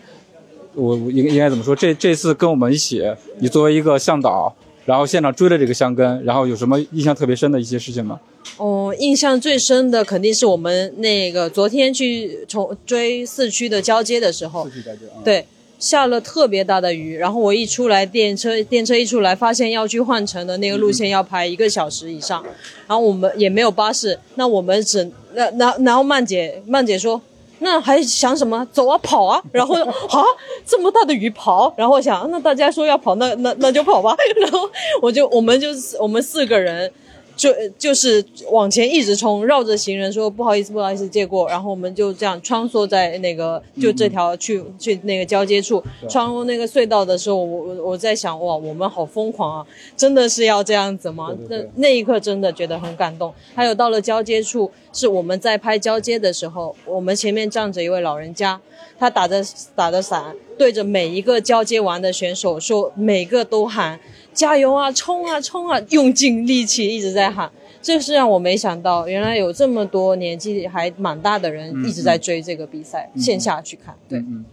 [0.76, 1.76] 我应应该怎么说？
[1.76, 3.02] 这这次跟我们一起，
[3.40, 4.54] 你作为一个向导，
[4.86, 8.20] 然后现场追了这个香根，然后有什么印象特别深的一些事情吗？
[8.58, 15.46] 哦，印象最深的肯定是我们那个昨天去从追四区的交接的时候，四驱交接啊，对，
[15.80, 22.44] 下了特别大的雨，然后我一出来电车电车一出来，发现要去换乘的那个路线要排一个小时以上，
[22.88, 27.22] 然后我们也没有巴士，那我们只那那然后曼姐曼姐说。
[27.60, 28.66] 那还想什么？
[28.72, 29.42] 走啊，跑啊！
[29.52, 30.24] 然后 啊，
[30.66, 34.16] 这么大的雨跑，然后我想，那大家说要跑，那那那就跑吧。
[34.42, 34.70] 然后
[35.02, 36.92] 我就我们就我们四个人。
[37.36, 49.68] 就就是往前一直冲，绕着行人说不好意思，不好意思借过，然后我们就这样穿梭在那个就这条去去那个交接处，穿过那个隧道的时候，我我我在想哇，我们好疯狂啊，
[49.98, 51.36] 真的是要这样子吗？
[51.50, 53.34] 那那一刻真的觉得很感动。
[53.54, 58.60] 还有到了交接处，是我们在拍交接的时候，我们前面站着一位老人家，
[58.98, 59.44] 他打着
[59.76, 64.00] 打着伞，对着每一个交接完的选手说，每个都喊。
[64.36, 65.80] 加油啊，冲啊，冲啊！
[65.90, 67.50] 用尽力气一直在喊，
[67.82, 73.96] 这是让我没想到，原来有这么多年纪还蛮大的人一直在追这个比赛，线下去看。
[74.10, 74.44] 对，嗯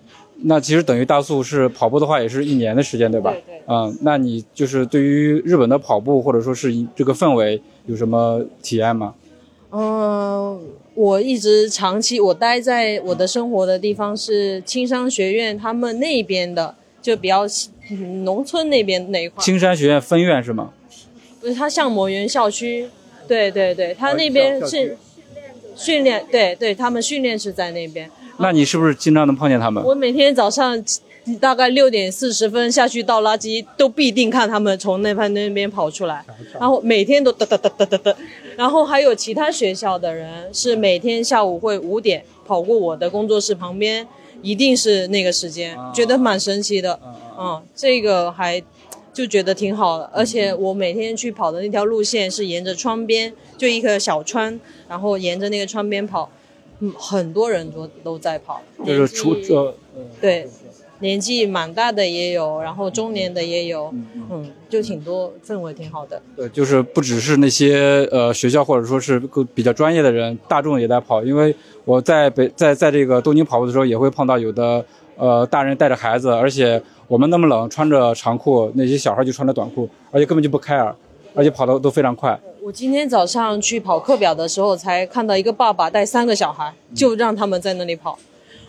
[0.45, 3.31] 那其实等于大素是跑步的话，也是一年的时间，对吧？
[3.33, 3.63] 对对。
[3.67, 9.15] 嗯，那你就是对于日本的跑步或者说是这个氛围有什么体验吗？
[9.71, 10.61] 嗯，
[10.95, 17.45] 我一直长期我待在我的生活的地方是青商学院，他们那边的就比较。
[18.25, 20.71] 农村那边那一块，青山学院分院是吗？
[21.41, 22.89] 不是，它像某园校区，
[23.27, 24.97] 对对对，它那边是
[25.75, 28.11] 训练，对对，他们训练是在那边。
[28.39, 29.83] 那你是不是经常能碰见他们？
[29.85, 30.83] 我每天早上
[31.41, 36.25] 大概六点四十分下去倒垃圾，都必定看他们从那边那边跑出来，
[36.59, 38.17] 然后每天都哒哒哒哒哒哒。
[38.57, 44.07] 然后还有其他学校的人是每天下午会五点跑过我的工作室旁边。
[44.41, 46.99] 一定是那个时间，觉得蛮神奇的，
[47.39, 48.61] 嗯，这个还
[49.13, 56.29] 就觉得挺好的，而且我每天去跑的那条路线是沿着窗边，就一个小川，然后沿着那个窗边跑，
[56.81, 59.77] 嗯，很多人都都在跑，就是出这，
[60.21, 60.49] 对。
[61.03, 63.93] 年纪蛮大的也有，然后中年的也有，
[64.31, 66.23] 嗯，就挺多，氛围挺好的。
[66.37, 69.21] 对，就是不只是那些呃学校或者说是
[69.53, 71.23] 比较专业的人，大众也在跑。
[71.25, 74.83] 因为我在北在在这个东京跑步的时候，也会碰到有的
[75.17, 80.95] 呃大人带着孩子，而且我们那么冷，穿着长裤，那些小孩就穿着短裤，而且根本就不开耳，
[81.35, 82.39] 而且跑的都非常快。
[82.63, 88.17] 我今天早上去跑课表的时候，才看到一个爸爸带三个小孩，就让他们在那里跑。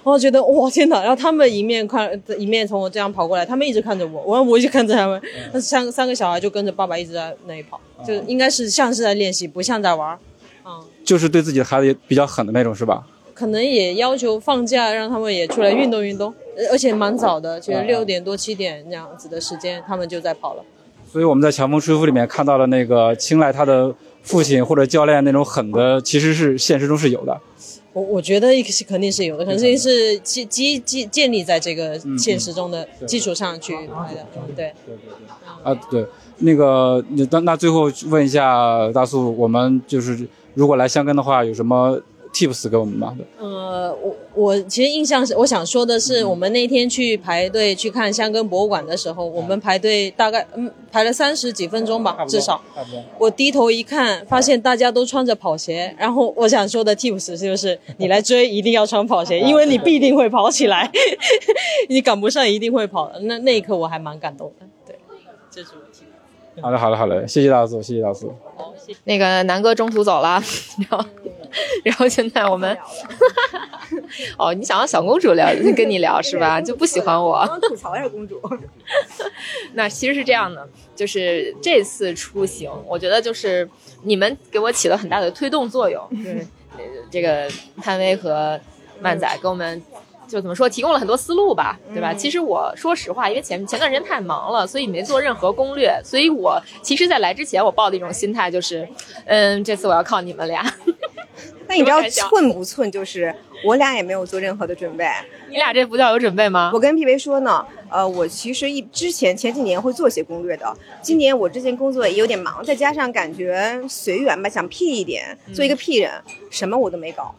[0.03, 0.99] 我觉得哇天哪！
[1.01, 5.21] 然后他们一面看一面从我这样跑过来，他们一直看着我，我我一直看着他们。
[5.53, 10.19] 那三三个小孩就跟着爸爸一直在那里跑，就应该是像是在练习，不像在玩儿。
[10.65, 13.03] 嗯，就是对自己的孩子也比较狠的那种，是吧？
[13.33, 16.33] 可能也要求放假让他们也出来运动运动，
[16.71, 20.63] 而且蛮早的，就是六点多七点那样子的时间，他们就在跑了。
[21.11, 27.39] 所以我们在《强风吹拂》里面看到了那个青睐他的父亲或者教练那种狠的，其实是现实中是有的。
[27.93, 34.25] 我我觉得是肯定是有的，肯定是基基基建立在这个现实中的基础上去拍的，
[34.55, 34.73] 对对对。
[35.63, 36.05] 啊对，
[36.39, 42.01] 那个那那最后问一下大素，我们就是如果来香根的话，有什么
[42.33, 43.15] ？tips 给我们吗？
[43.39, 52.61] 呃，我我其实印象是，我想说的是，我们那天去排队去看香根博物馆的时候，我们排队大概嗯排了三十几分钟吧，至少。
[53.19, 60.91] 我低头一看，发现大家都穿着跑鞋，然后我想说的 tips 就是，你来追一定要穿跑鞋， 因为你必定会跑起来，
[61.87, 63.19] 你赶不上一定会跑的。
[63.21, 64.97] 那那一刻我还蛮感动的，对，
[65.51, 66.61] 这是我 tips。
[66.61, 68.33] 好的，好的，好的，谢谢大叔，谢谢大叔。
[69.05, 70.41] 那个南哥中途走了，
[70.89, 71.05] 然后。
[71.83, 72.75] 然后现在我们，
[74.39, 76.59] 哦，你想要小公主聊跟你聊是吧？
[76.59, 77.45] 就不喜欢我。
[77.61, 78.41] 吐槽一下，公主。
[79.73, 83.69] 那其实是这样的，就是这次出行，我觉得就是
[84.01, 86.03] 你们给我起了很大的推动作用。
[86.09, 86.43] 嗯，
[87.11, 88.59] 这个潘威和
[88.99, 89.79] 曼仔给我们
[90.33, 92.11] 就怎么说，提供了很多思路吧，对吧？
[92.11, 95.95] 其实我说实话，因为前前段时间太忙了，所以没做任何攻略。
[96.03, 98.89] 所以我其实，在来之前，我抱的一种心态就是，
[99.25, 100.65] 嗯，这次我要靠你们俩。
[101.67, 102.91] 那你知道寸不寸？
[102.91, 103.33] 就是
[103.65, 105.07] 我俩也没有做任何的准备。
[105.49, 106.71] 你俩这不叫有准备吗？
[106.73, 110.75] 我跟 P V 说呢，呃，我其实一之前前几年会做些攻略的。
[111.01, 116.11] 今年我之前工作也有点忙，再加上感觉随缘吧，想 P 一点，做一个 P 人，
[116.49, 117.33] 什么我都没搞。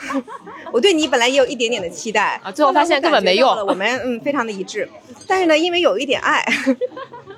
[0.72, 3.48] 我对你本来也有一点点的期待啊，最后发现根本没用。
[3.66, 4.88] 我们嗯非常的一致，
[5.26, 6.44] 但是呢，因为有一点爱。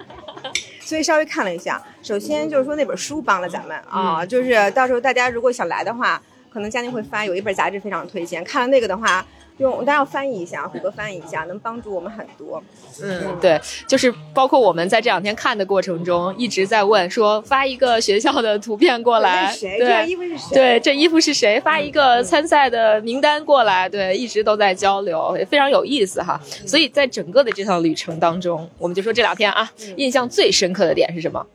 [0.93, 6.21] 所以稍微看了一下，首先就是说那本书帮了咱们啊，就是到时候大家如果想来的话，
[6.53, 9.25] 可能佳宁会发有一本杂志非常推荐，看了那个的话，
[9.59, 12.63] 用大家要翻译一下，虎哥翻译一下，能帮助我们很多。
[13.03, 19.79] 嗯，对，就是包括我们在这两天看的过程中，一直在问说发一个学校的图片过来，谁？
[19.79, 20.55] 这件衣服是谁？
[20.55, 21.59] 对，这衣服是谁？
[21.61, 26.39] 发一个参赛的名单过来，对，一直都在交流，也非常有意思哈。
[26.67, 31.47] 所以在整个的这趟旅程当中，我们就说这两天啊，印象最深刻的点是什么？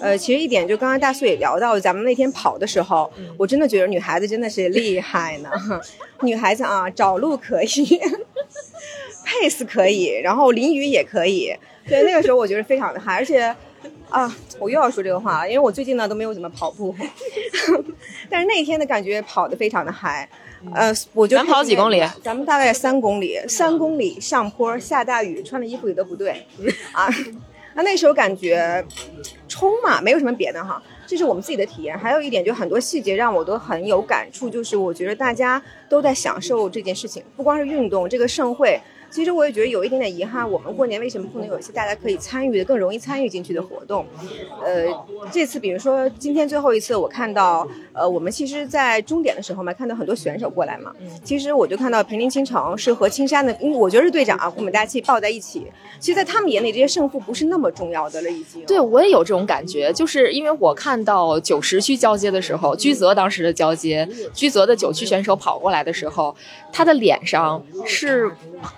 [0.00, 5.50] 呃，其实一点就刚刚大素也聊到，咱们那天跑的时候，我真的觉得女孩子真的是厉害呢。
[6.22, 7.66] 女孩子啊，找路可以，
[9.24, 11.54] pace 可以，然后淋雨也可以。
[11.86, 13.54] 对，那个时候我觉得非常的嗨，而且
[14.08, 16.94] 啊，我又要说这个话了，因为我最近呢都没有怎么跑步，
[18.28, 20.28] 但是那天的感觉跑得非常的嗨。
[20.74, 22.02] 呃，我就咱跑几公里？
[22.22, 26.46] 咱们大概三公里，三公里上坡下大雨，穿的衣服也都不对
[26.92, 27.08] 啊。
[27.74, 28.84] 那那时候感觉
[29.48, 31.96] 冲嘛，没有什么别的哈，这是我们自己的体验。
[31.98, 38.80] 还有一点，就很多细节让我都很有感触，就是我觉得大家都在享受这件事情，不光是运动，这个盛会。
[39.10, 44.06] 其实我也觉得有一点点遗憾，我们过年为什么不能有一些大家可以参与的、更容易参与进去的活动？
[44.64, 44.86] 呃，
[45.32, 50.94] 这次比如说今天最后一次，我看到，呃，我们其实，在终点的时候嘛，看到很多选手过来嘛。
[51.24, 55.66] 其实我就看到平林青城是和青山的，因为我觉得是队长啊，我们大家气抱在一起。
[55.98, 58.64] 其实，在他们眼里，这些胜负不是那么重要的了，已经。
[58.64, 66.34] 对，我也有这种感觉，就是因为我看到九十区交接的时候，居泽当时的交接，居泽的九区选手跑过来的时候，
[66.72, 68.30] 他的脸上是，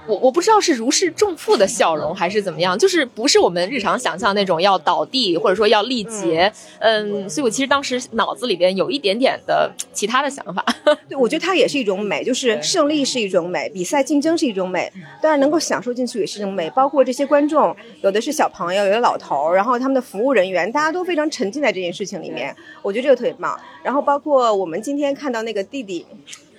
[0.06, 10.64] 我我不知道是如释重负的笑容还是怎么样，就是不是我们日常想象那种要倒地或者说要力竭，嗯，所以我其实当时脑子里边有一点点的其他的想法。
[11.08, 16.70] 对，我觉得它也是一种美，就是胜利是一种美，比赛竞争是一种美，当然能够享受进去也是一种美。
[16.70, 23.58] 包括这些观众，有的是小朋友，有的老头儿，然后他们的服务人员，大家都非常沉浸在这件事情里面，我觉得这个特别棒。
[23.82, 26.06] 然后包括我们今天看到那个弟弟。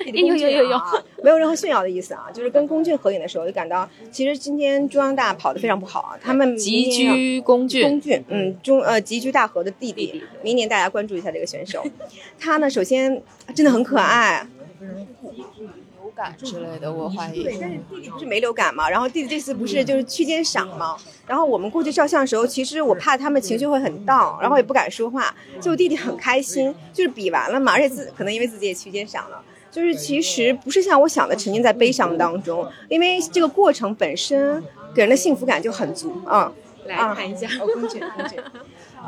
[0.12, 0.82] 有有有有，
[1.24, 11.84] 没有任何炫耀的意思啊， 就是跟龚俊合影的时候，就感到其实今天中央大跑得非常不好啊，他们急居龚俊，龚俊，嗯，中呃急居大河的弟弟，明年大家关注一下这个选手，
[12.40, 13.22] 他呢首先
[13.56, 14.48] 真的很可爱。
[14.80, 17.44] 流感之类的，我怀疑。
[17.44, 18.90] 对，但是弟弟不是没流感嘛？
[18.90, 20.96] 然后弟弟这次不是就是区间赏嘛？
[21.26, 25.34] 然后我们过去照相的时候，其实我怕他们情绪会很 down，然后也不敢说话。
[25.62, 29.42] 就弟弟很开心，就是比完了嘛，而且自可能因为自己也区间赏了，
[29.74, 36.52] 就是其实不是像我想的沉浸在悲伤当中，因为这个过程本身给人的幸福感就很足啊。
[36.86, 38.38] 来看一下，龚俊，龚俊。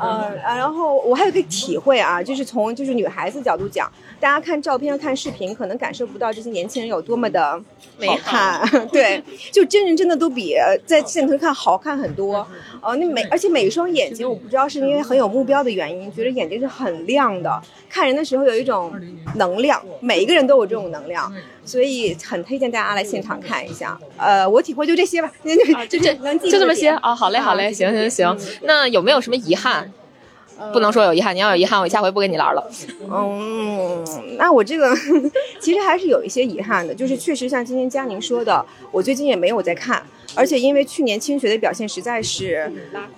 [0.00, 7.60] 呃然后我还有个体会啊，就是从就是女孩子角度讲，大家看照片、看视频，可能感受不到这些年轻人有多么的
[7.98, 8.60] 美看，
[8.92, 10.54] 对，就真人真的都比
[10.84, 12.46] 在镜头看好看很多。
[12.82, 18.92] 呃，那每而且每一双眼睛，我不知道是因为很有目标的原因，觉得眼睛是很亮的，看人的时候有一种
[19.36, 21.32] 能量，每一个人都有这种能量，
[21.66, 23.98] 所以很推荐大家来现场看一下。
[24.16, 25.30] 呃，我体会就这些吧，
[25.88, 27.14] 就这 能就这么些啊？
[27.14, 28.34] 好嘞，好嘞，行行行。
[28.62, 29.92] 那有没有什么遗憾？
[30.72, 32.66] 不能说有遗憾，你要有遗憾，我下回不跟你玩了。
[33.12, 34.02] 嗯，
[34.38, 34.96] 那我这个
[35.60, 40.02] 其实还是有一些遗憾的，就是确实像今天佳宁说的，我最近也没有在看，
[40.34, 42.72] 而且因为去年青学的表现实在是，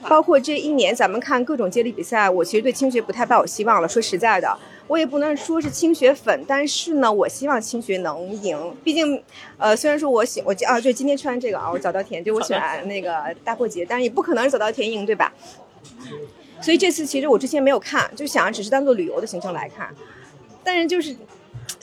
[0.08, 3.88] 包括这一年咱们看各种接力比赛，我其实对青学不太抱有希望了。
[3.88, 4.58] 说实在的，
[4.88, 8.74] 我也不能说是清雪粉，但是呢，我希望清雪能赢。
[8.82, 9.22] 毕竟，
[9.58, 15.32] 呃，虽然说我喜我啊，就今天穿这个啊，我早稻田，就我喜欢那个大过节，但是也不可能是早稻田赢，对吧？
[16.60, 19.94] 所以这次其实我之前没有看，就想只是当做旅游的行程来看，
[20.64, 21.14] 但是就是，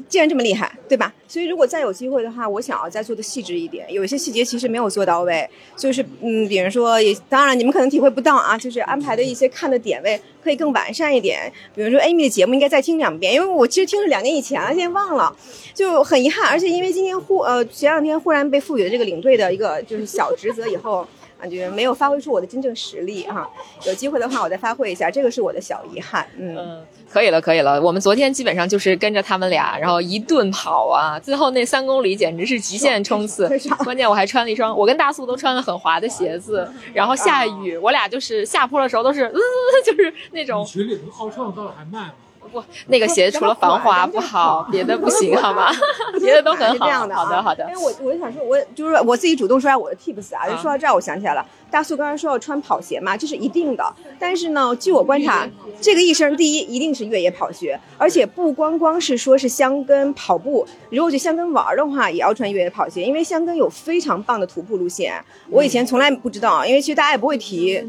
[0.08, 1.14] 既然这么厉害，对吧？
[1.28, 15.36] 所以如果再有机会的话，我想要再做的细致一点，有一些细节其实没有做到位，就是嗯，比如说也当然你们可能体会不到啊，就是安排的一些看的点位可以更完善一点，比如说 Amy 的节目应该再听两遍，因为我其实听了两年以前了，现在忘了，
[15.74, 21.08] 就很遗憾，而且因为今天忽呃前两天忽然被赋予了这个领队的一个就是小职责以后。
[21.46, 23.48] 感觉没有发挥出我的真正实力哈，
[23.86, 26.26] 有机会的话我再发挥一下，这个是我的小遗憾。
[26.40, 27.80] 嗯，可以了，可以了。
[27.80, 33.48] 我们昨天基本上就是跟着他们俩，然后一顿跑啊，最后那三公里简直是极限冲刺。
[33.86, 39.40] 关键我还穿了一双，我跟大素都穿了很滑的鞋子， 然后下雨，我俩就是下坡的时候都是，嗯，
[39.86, 40.66] 就是那种。
[40.66, 42.14] 群里头号称到了还慢吗？
[42.52, 45.72] 不，那个鞋除了防滑不好，别的不行， 好吗？
[46.20, 46.86] 别的都很好。
[46.86, 47.66] 这样的，好的，好的。
[47.70, 50.48] 因为我我就想说，我就是我自己主动说下我的 tips 啊。
[50.48, 53.84] 就说到这儿，我想起来了，大素刚才说要穿跑鞋嘛，这是一定的。
[54.20, 55.48] 但是呢，据我观察，
[55.82, 65.14] 这个一生第一一定是越野跑鞋，而且不光光是说是香根跑步，如果去香根玩的话，也要穿越野跑鞋，因为香根有非常棒的徒步路线。
[65.50, 67.84] 我以前从来不知道，因为其实大家也不会提。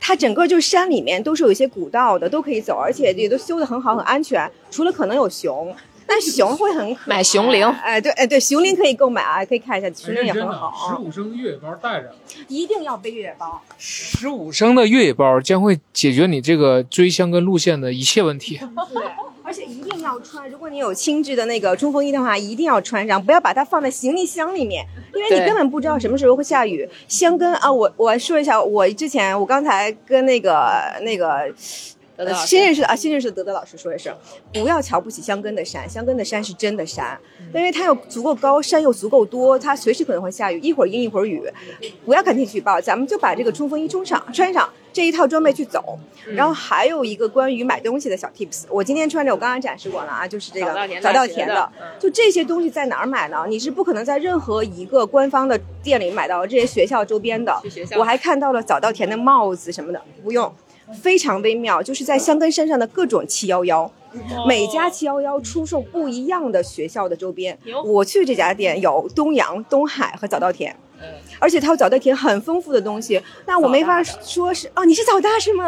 [0.00, 4.50] 它整个就是山里面都是有一些古道的，都可以走，而且也都修得很好，很安全。
[4.70, 5.72] 除了可能有熊，
[6.06, 10.98] 但熊会很可爱买熊铃哎，对，哎，对，熊铃可以购买啊，可以看一下，熊铃也很好十啊。
[10.98, 12.12] 五升越野包带着，
[12.48, 13.60] 一定要背越野包。
[13.78, 18.58] 十五升的越野包将会解决你这个追香根路线的一切问题。
[18.92, 19.04] 对，
[19.50, 20.48] 而且一定要穿。
[20.48, 26.88] 如果你有轻质的那个冲锋衣的话，一定要穿上，不要把它放在行李箱里面， 因为你根本不知道什么时候会下雨。
[27.08, 30.72] 香根啊，我我说一下，我之前我刚才跟那个
[31.02, 31.52] 那个。
[32.20, 34.14] 呃德德老师新认识的啊，新认识的德德老师说一声，
[34.52, 41.42] 不要瞧不起香根的山，香根的山是真的山，嗯因为它又足够高，山又足够多，它随时可能会下雨，一会儿阴一会儿雨，
[42.04, 45.98] 不要看天气预报，咱们就把这个冲锋衣冲上，穿上这一套装备去走。
[46.26, 50.66] 嗯然后还有一个关于买东西的小 tips，我今天穿着，我刚刚展示过了啊，就是这个
[51.00, 53.46] 早稻田的就这些东西在哪儿买呢？
[53.48, 57.60] 你是不可能在任何一个官方的店里买到这些学校周边的
[57.96, 60.52] 我还看到了早稻田的帽子什么的，不用，
[60.92, 63.82] 非常微妙，就是在香根山上的各种七幺幺。
[63.82, 63.90] 哦
[64.44, 67.56] 每家七幺幺出售不一样的学校的周边。
[67.84, 71.06] 我去这家店有东阳、东海和早稻田，嗯
[71.38, 73.22] 而且它有早稻田很丰富的东西。
[73.46, 75.64] 那我没法说是哦，你是早大是吗？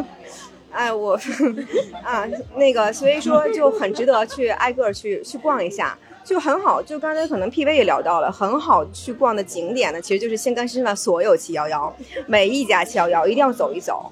[0.72, 1.12] 哎，我
[2.02, 2.26] 啊，
[2.56, 6.80] 那个，所以说就很值得去挨个儿去去逛一下，就很好。
[6.80, 11.94] 就刚才可能 PV 也聊到了，很好去逛的景点呢，其实就是仙干山上所有七幺幺，
[12.26, 14.10] 每一家七幺幺一定要走一走，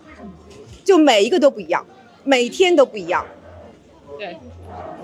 [0.90, 1.86] 就每一个都不一样，
[2.24, 3.24] 每天都不一样。
[4.18, 4.36] 对，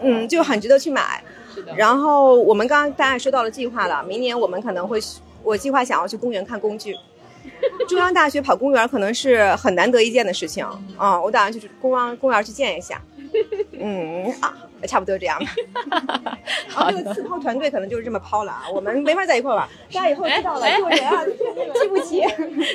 [0.02, 1.22] 嗯，就很值得去买。
[1.54, 1.72] 是的。
[1.76, 4.98] 然后我们刚刚大家说到了计划了，明年我们可能会，
[5.44, 6.96] 我计划想要去公园看工具。
[7.88, 10.66] 中央大学跑公园可能是很难得一见的事情
[10.96, 13.00] 啊、我打算去公园公园去见一下。
[13.78, 14.52] 嗯啊，
[14.86, 15.50] 差不多这样吧。
[16.68, 21.24] 然后这个刺抛团队可能就是这么抛了啊，我们没法在一块儿玩，大家以后知道了，做人啊，
[21.80, 22.22] 记不起。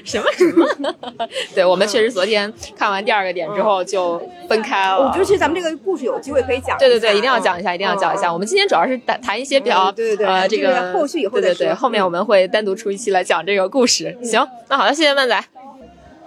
[0.04, 0.96] 什么什么？
[1.54, 4.98] 对我们确实昨天看完第二个点之后就分开了。
[4.98, 6.78] 我觉得其实咱们这个故事有机会可以讲。
[6.78, 8.30] 对对对，一定要讲一下，嗯一定要讲一下。
[8.30, 14.18] 嗯我们今天主要是谈谈一些比较嗯对对对呃这这个个后续以后对对对，后面我们会单独出一期来讲这个故事。
[14.24, 15.44] 行，那好的，谢谢曼仔。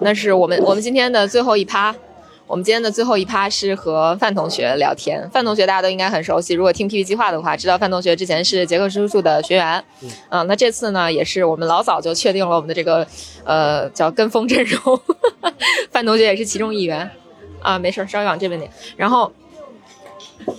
[0.01, 1.95] 那是我们我们今天的最后一趴。
[2.47, 5.27] 我们今天的最后一趴是和范同学聊天。
[5.33, 9.83] 范同学大家都应该很熟悉，如果听 PP 计划的话，知道范同学之前是杰克叔叔的学员。
[10.29, 13.07] 嗯、那这次呢，也是我们老早就确定了我们的这个
[13.45, 15.01] 呃叫跟风阵容，
[15.91, 17.11] 范同学也是其中一员。
[17.63, 18.71] 啊，没事儿，稍微往这边点。
[18.95, 19.33] 然后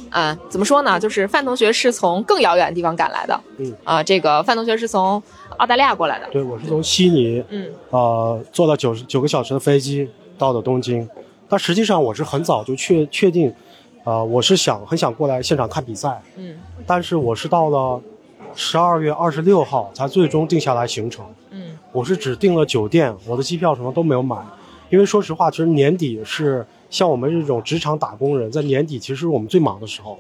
[0.10, 1.00] 啊，怎么说呢？
[1.00, 3.40] 就是范同学是从更遥远的地方赶来的。
[3.60, 5.22] 嗯啊，这个范同学是从
[5.58, 6.28] 澳大利亚过来的。
[6.32, 11.08] 对，我是从悉尼，嗯，呃，坐了九十九个小时的飞机到的东京。
[11.48, 13.54] 但实际上我是很早就确确定，
[14.04, 18.02] 呃，我是想很想过来现场看比赛，嗯但是我是到了
[18.56, 21.26] 十二月二十六号才最终定下来行程。
[21.52, 24.38] 嗯我是只订了酒店，我的机票什么都没有买，
[24.90, 30.18] 因为说实话，其实年底是像我们这种职场打工人，在年底其实是我们最忙的时候。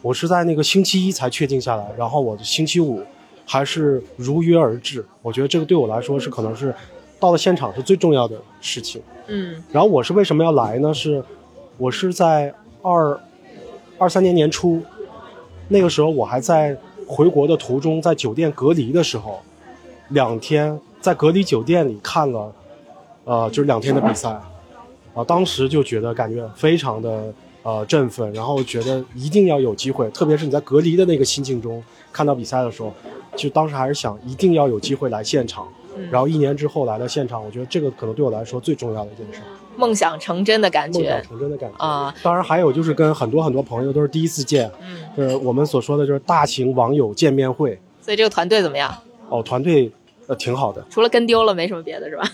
[0.00, 3.00] 我是在那个星期一才确定下来，然后我的星期五
[3.44, 5.06] 还是如约而至。
[5.20, 6.74] 我觉得这个对我来说是可能是
[7.22, 9.00] 到了现场是最重要的事情。
[9.28, 10.92] 嗯然后我是为什么要来呢？
[10.92, 11.22] 是
[11.78, 12.52] 我是在
[12.82, 13.20] 二
[13.96, 14.82] 二三年年初，
[15.68, 19.40] 那个时候我还在回国的途中，在酒店隔离的时候，
[20.08, 22.52] 两天在隔离酒店里看了，
[23.22, 24.28] 呃，就是两天的比赛，
[25.14, 31.80] 啊、当时就觉得感觉非常的呃振奋，然后觉得一定要有机会，特别是你在隔离的那个心境中
[32.12, 32.92] 看到比赛的时候，
[33.36, 35.68] 就当时还是想一定要有机会来现场。
[36.10, 39.40] 然后一年之后来到现场，我觉得这个可能对我来说最重要的一件事，
[39.76, 41.76] 梦想成真的感觉梦想成真的感觉。
[41.78, 42.14] 啊。
[42.22, 47.78] 当然还有就是跟很多很多朋友都是第一次见，嗯，就是我们所说的就是大型网友见面会。
[48.00, 48.92] 所以这个团队怎么样？
[49.28, 49.90] 哦，团队
[50.26, 52.28] 呃挺好的，除了跟丢了，没什么别的是吧？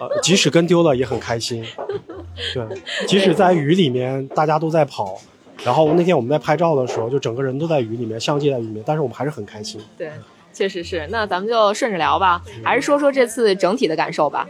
[0.00, 1.64] 呃，即使跟丢了也很开心。
[2.54, 2.64] 对，
[3.06, 5.18] 即使在雨里面，大家都在跑，
[5.62, 9.78] 然后那天我们在拍照的时候，就整个人都在雨里面，相机在雨里面，但是我们还是很开心。
[9.98, 10.10] 对，
[10.52, 11.06] 确实是。
[11.10, 14.48] 那咱们就顺着聊吧，还是说说这次整体的感受吧。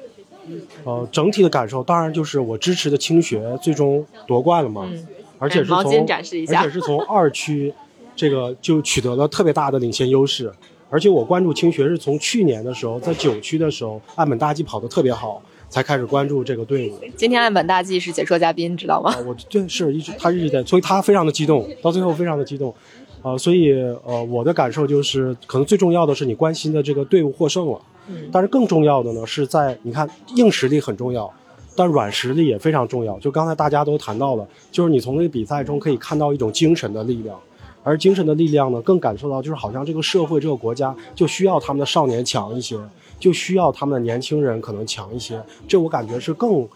[0.84, 5.06] 呃，整体的感受当然就是我支持的青学最终夺冠了嘛，嗯，
[5.38, 7.72] 而且是从毛巾展示一下而且是从二区
[8.16, 10.52] 这个就取得了特别大的领先优势。
[10.88, 16.98] 而且我关注青学是从去年的时候，在九区的时候，岸本大纪跑得特别好，才开始关注这个队伍。
[17.14, 19.12] 今天岸本大纪是解说嘉宾，知道吗？
[19.12, 22.74] 啊，我对是一直他一直在，所以他非常的激动，到最后非常的激动，
[23.22, 23.72] 呃，所以
[24.04, 31.30] 呃我的感受就是，可能最重要的是你关心的这个队伍获胜了，嗯但是更重要的呢是在你看硬实力很重要，
[31.74, 33.18] 但软实力也非常重要。
[33.18, 37.38] 就刚才大家都谈到了，就是你从这个比赛中可以看到一种精神的力量。
[37.82, 42.78] 而精神的力量呢，更感受到就是好像这个社会、这个国家就需要他们的少年强一些，
[43.18, 45.42] 就需要他们的年轻人可能强一些。
[45.66, 46.68] 这我感觉是更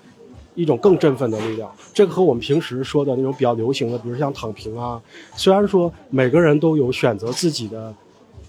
[0.55, 1.71] 一种更振奋的力量。
[1.93, 5.01] 这个和我们平时说的那种比较流行的，比如像躺平啊，
[5.37, 7.95] 虽然说每个人都有选择自己的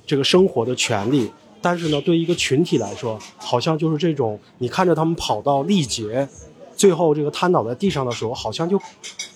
[0.06, 1.32] 这个生活的权利，
[1.62, 6.28] 但是呢，对于一个群体来说，好像就是这种你看着他们跑到力竭，
[6.76, 8.80] 最后这个瘫倒在地上的时候，好像就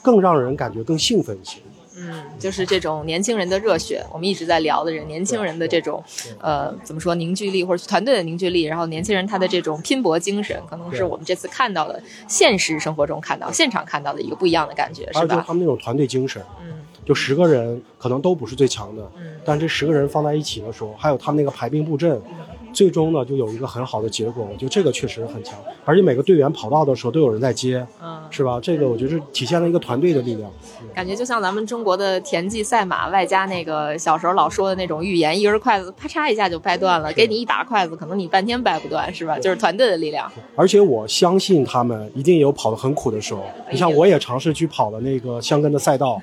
[0.01, 1.57] 更让人感觉更兴奋一些。
[1.99, 6.03] 嗯，就是这种年轻人的热血，我们一直在聊的人，年轻人的这种，
[6.39, 15.43] 呃，怎么说凝聚力或者团队的凝聚力，然后年轻人他的这种拼搏精神，可能是我们这次看到的现实生活中看到、现场看到的一个不一样的感觉，是吧？
[15.45, 22.21] 他们那种团队精神，嗯，就十个人可能都不是最强的，嗯，但这十个人放在一起的时候，还有他们那个排兵布阵，
[22.73, 24.47] 最终呢就有一个很好的结果。
[24.51, 28.59] 我觉得这个确实很强，而且每个队员跑道的时候都有人在接，嗯，是吧？
[28.61, 30.51] 这个我觉得是体现了一个团队的力量。
[30.93, 39.37] 感觉就像咱们中国的田忌赛马，外加那个小时候老说的那种预言，一根筷子啪嚓一下就掰断了，给你一打筷子，可能你半天掰不断，是吧？
[39.39, 40.31] 就是团队的力量。
[40.55, 43.43] 而且我相信他们一定有跑得很苦的时候。
[43.71, 46.21] 你像我也尝试去跑了那个香根的赛道，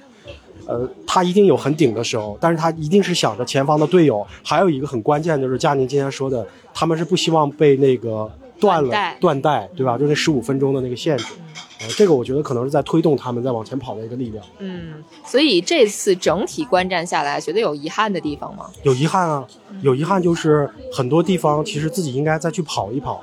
[0.66, 4.26] 呃，他一定有很顶的时候，但是他一定是想着前方的队友。
[4.44, 9.96] 还有一个很关键的就是佳宁今天说的，他们是不希望被那个断了断带对吧？
[9.96, 11.34] 就那十五分钟的那个限制。
[11.78, 14.42] 呃，这个我觉得可能是在推动他们在往前跑的一个力量。
[14.58, 14.94] 嗯，
[15.26, 18.70] 所以这次整体观战下来，觉得有遗憾的地方吗？
[18.82, 19.46] 有遗憾啊，
[19.82, 23.22] 有遗憾就是很多地方其实自己应该再去跑一跑，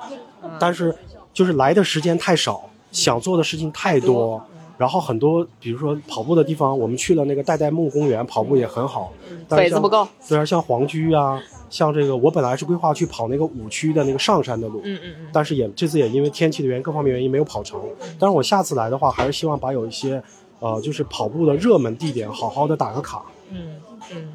[0.59, 0.95] 但是
[1.33, 4.39] 就是来的时间太少，想做的事情太多，
[4.83, 9.13] 然后很多比如说跑步的地方，我们去了那个代代木公园跑步也很好，
[9.47, 10.05] 但是子不够。
[10.27, 15.27] 对啊，像黄居啊，像这个我本来是规划去跑那个五区的那个上山的路，嗯嗯嗯。
[15.31, 17.79] 但是也这次也因为天气的原因，各方面原因没有跑成。
[18.19, 20.21] 但是我下次来的话，还是希望把有一些，
[20.59, 23.23] 呃，就是跑步的热门地点好好的打个卡。
[23.51, 23.79] 嗯
[24.13, 24.33] 嗯，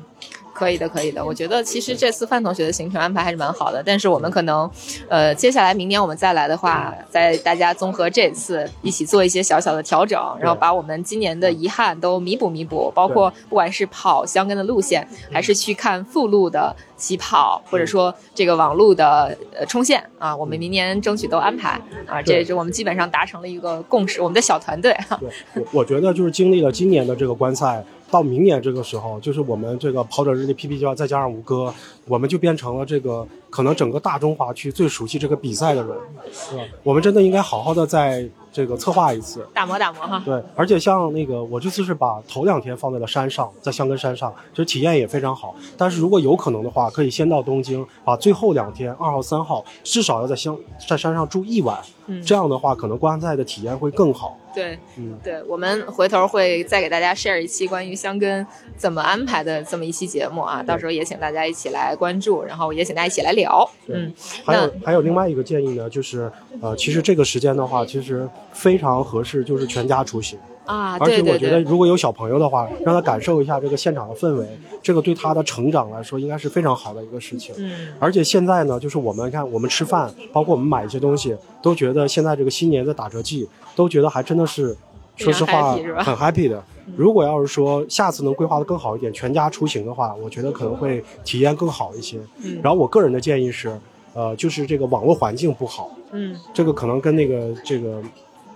[0.58, 1.24] 可以的，可以的。
[1.24, 4.68] 我觉得其实这次范同学的行程安排还是蛮好的，但是我们可能，
[5.08, 21.80] 呃，接下来明年我们再来的话，再大家综合这次一起做一些小小的调整，然后把我们今年的遗憾都弥补弥补，包括不管是跑相跟的路线，还是去看附路的起跑，或者说这个网路的呃冲线啊，我们明年争取都安排。
[22.06, 24.92] 啊，这是我们基本上达成了一个共识，我们的小团队。
[25.08, 25.18] 哈。
[25.20, 31.72] 对，我我觉得就是经历了今年的这个观赛，到明年这个时候，就是我们这个跑者日历 PP 计划，再加上吴哥，
[32.06, 35.96] 我们就变成了这个可能整个大中华区最熟悉这个比赛的人，
[36.32, 36.62] 是吧？
[36.82, 39.46] 我们真的应该好好的在这个策划一次。
[39.52, 40.22] 打磨打磨哈。
[40.24, 45.54] 对，而且像那个，我这次是把头两天放在了山上，在香根山上，其实体验也非常好。
[45.76, 54.36] 但是如果有可能的话，可以先到东京，把最后两天二号、三号至少要在香在山上住一晚，嗯这样的话可能观赛的体验会更好。
[54.58, 58.44] 对，嗯，对，我们回头会再给大家 share 一期关于香根
[58.76, 63.68] 怎么安排的这么一期节目啊，到时候也请大家一起来关注，然后也请大家一起来聊。
[63.86, 64.12] 嗯，
[64.44, 66.28] 还有还有另外一个建议呢，就是
[66.60, 70.36] 呃，其实这个时间的话，其实非常合适，就是全家出行。
[70.64, 74.46] 啊，而且我觉得如果有小朋友的话，让他感受一下这个现场的氛围，
[74.82, 77.54] 这个对他的成长来说应该是非常好的一个事情。
[77.56, 83.48] 嗯而且现在呢，就是我们看我们吃饭，包括我们买一些东西，都觉得现在这个新年的打折季，
[83.78, 84.76] 都觉得还真的是，
[85.14, 86.60] 说实话很 happy 的。
[86.96, 92.18] 如果要是说下次能规划的更好一点，全家出行的话，我觉得可能会体验更好一些。
[92.42, 93.78] 嗯然后我个人的建议是，
[94.14, 98.02] 呃，就是这个网络环境不好，嗯这个可能跟那个这个，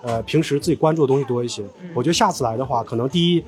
[0.03, 1.63] 呃，平时自己关注的东西多一些。
[1.83, 3.45] 嗯我觉得下次来的话，可能第一，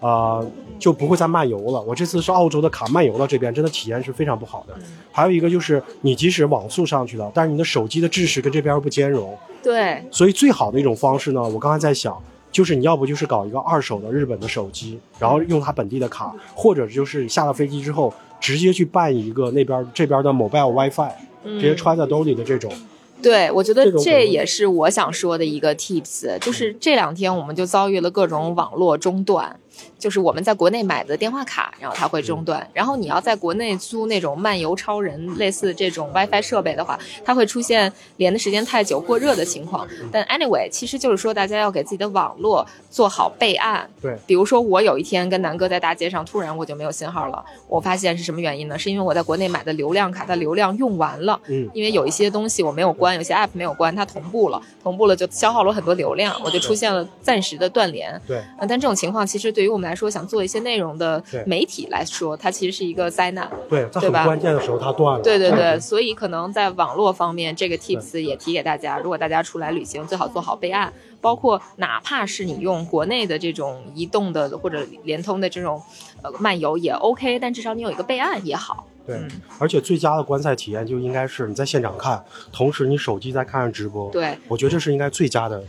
[0.00, 0.46] 呃，
[0.78, 1.80] 就不会再漫游了。
[1.80, 4.74] 我这次是澳洲的卡漫游到这边，真的体验是非常不好的。
[4.78, 4.82] 嗯
[5.12, 12.16] 还有一个就是，你即使网速上去了，但是你的手机的制式跟这边不兼容，对，所以最好的一种方式呢，我刚才在想。
[12.52, 21.10] 就是你要不就是搞一个二手的日本的手机，然后用它本地的卡，或者就是下了飞机之后直接去办一个那边这边的 mobile WiFi，
[21.44, 22.72] 直接揣在兜里的这种。
[23.20, 29.54] 对，我觉得这也是我想说的一个 tips，就是这两天我们就遭遇了各种网络中断，
[29.98, 39.86] 就是我们在国内买的电话卡，然后它会中断，然后你要在国内租那种漫游超人类似这种 WiFi 设备的话，它会出现连的时间太久过热的情况。
[40.12, 43.88] 但 anyway，其实就是说大家要给自己的网络做好备案。
[44.00, 48.78] 对，比如说我有一天跟南哥在大街上，突然我就没有信号了，我发现是什么原因呢？
[48.78, 51.40] 是因为我在国内买的流量卡，它流量用完了。
[51.48, 58.20] 嗯因为有一些东西我没有关，有些 app 没有关，它同步了，同步了就消耗了很多流量，我就出现了暂时的断联。
[58.26, 63.50] 对，呃，但这种情况其实对于我们来说，想做一些内容的媒体来说，它其实是一个灾难。
[63.68, 65.22] 对，在很关键的时候它断了。
[65.22, 75.82] 对对对，所以可能在网络方面，这个 tips 也提给大家，如果大家出来旅行，最好做好备案，包括哪怕是你用国内的这种移动的或者联通的这种
[76.22, 78.86] 呃漫游也 OK，但至少你有一个备案也好。
[79.06, 84.10] 对，嗯而且最佳的观赛体验就应该是你在现场看，同时你手机在看着直播。
[84.10, 85.62] 对，我觉得这是应该最佳的。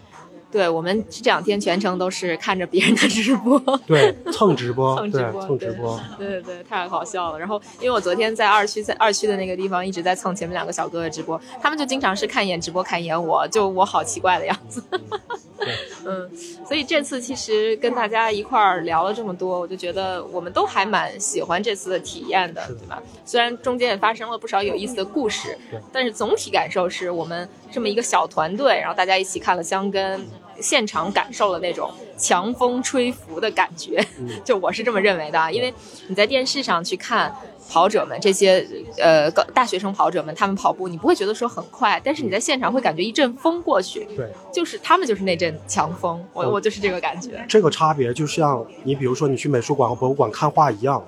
[0.49, 5.99] 对，我们这两天全程都是看着别人的直播，对，蹭直播，蹭直对，播蹭直播。
[6.17, 7.39] 对对对，太好笑了。
[7.39, 14.81] 然后，因为我昨天在二区，在二区的那个地方一直在蹭前面两个小哥的直播，他们就经常是看一眼直播，看一眼我，就我好奇怪的样子。
[16.05, 16.29] 嗯，
[16.65, 23.01] 所以这次其实跟大家一块儿聊了这么多，我就觉得我们都还蛮喜欢这次的体验的，对吧？
[23.25, 25.57] 虽然中间也发生了不少有意思的故事，
[25.91, 30.25] 但是总体感受是我们这么一个小团队，然后大家一起看了香根，
[30.61, 34.05] 现场感受了那种强风吹拂的感觉，
[34.45, 35.73] 就我是这么认为的啊，因为
[36.07, 37.35] 你在电视上去看。
[37.69, 38.65] 跑者们这些
[38.97, 47.43] 呃高大学生跑者们，他们跑步你不会觉得说很快，但是你在现场会感觉一阵风过去，对，就是他们就是那阵强风，我嗯我就是这个感觉。
[47.47, 51.03] 这个差别就像你比如说你去美术馆和博物馆看画一样，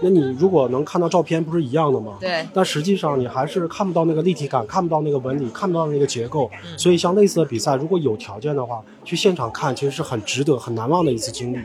[0.00, 2.16] 那你如果能看到照片，不是一样的吗？
[2.20, 6.50] 对但实际上你还是看不到那个立体感，看不到那个纹理，看不到那个结构。
[6.64, 11.58] 嗯所以像类似的比赛，如果有条件的话，去现场看其实是很值得、很难忘的一次经历。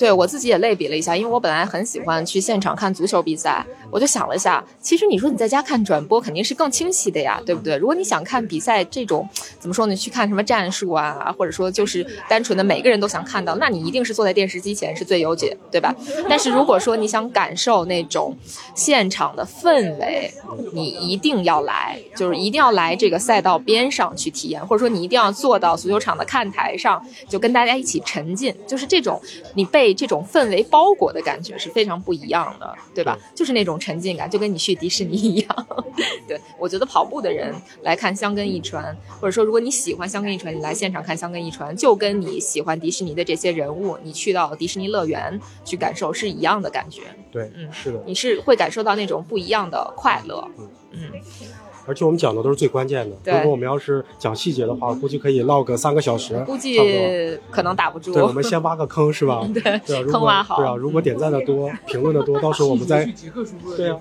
[0.00, 7.76] 对我自己也类比了一下，因为我本来很喜欢去现场看足球比赛，我就想了一下，其实你说你在家看转播肯定是更清晰的呀，对不对？
[7.76, 9.28] 如果你想看比赛这种
[9.58, 15.94] 怎么说呢，去看什么战术啊，或者说就是单纯的每个人都想看到，那你一定是坐在电视机前是最优解，对吧？
[16.30, 18.34] 但是如果说你想感受那种
[18.74, 20.32] 现场的氛围，
[20.72, 29.20] 你一定要来，就是一定要来这个赛道边上去体验，或者说你一定要坐到足球场的看台上，就跟大家一起沉浸，就是这种
[29.52, 33.18] 你被这种氛围包裹的感觉是非常不一样的，对吧？
[33.34, 35.66] 就是那种沉浸感，就跟你去迪士尼一样。
[36.26, 47.02] 对我觉得跑步的人来看香根一传，或者说如果你喜欢香根一传，你来现场看香根一传，就跟你喜欢迪士尼的这些人物，你去到迪士尼乐园去感受是一样的感觉。
[47.30, 48.02] 对，嗯，是的。
[48.06, 50.48] 你是会感受到那种不一样的快乐。
[50.92, 51.10] 嗯，
[51.86, 53.16] 而且我们讲的都是最关键的。
[53.32, 56.78] 如果我们要是讲细节的话，估计可以唠个三个小时，估计
[57.50, 58.12] 可能打不住。
[58.12, 59.46] 对，我们先挖个坑是吧？
[59.52, 63.04] 对对啊，如果坑挖好对啊，如果点赞的多， 评论的多，到时候我们再
[63.76, 63.98] 对啊，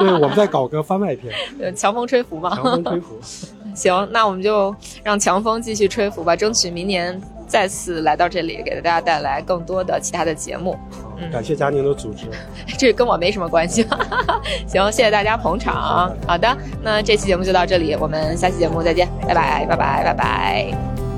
[0.00, 2.54] 对，我们再搞个番外篇， 呃强风吹拂嘛。
[2.54, 3.18] 强风吹拂。
[3.74, 4.74] 行，那我们就
[5.04, 7.20] 让强风继续吹拂吧，争取明年
[7.50, 10.78] 再次来到这里，给大家带来更多的其他的节目。
[11.18, 12.26] 嗯，感谢佳宁的组织。
[12.78, 13.84] 这跟我没什么关系。
[14.68, 16.14] 行，谢谢大家捧场。
[16.28, 21.09] 好的，那这期节目就到这里，我们下期节目再见，拜拜，拜拜，拜拜。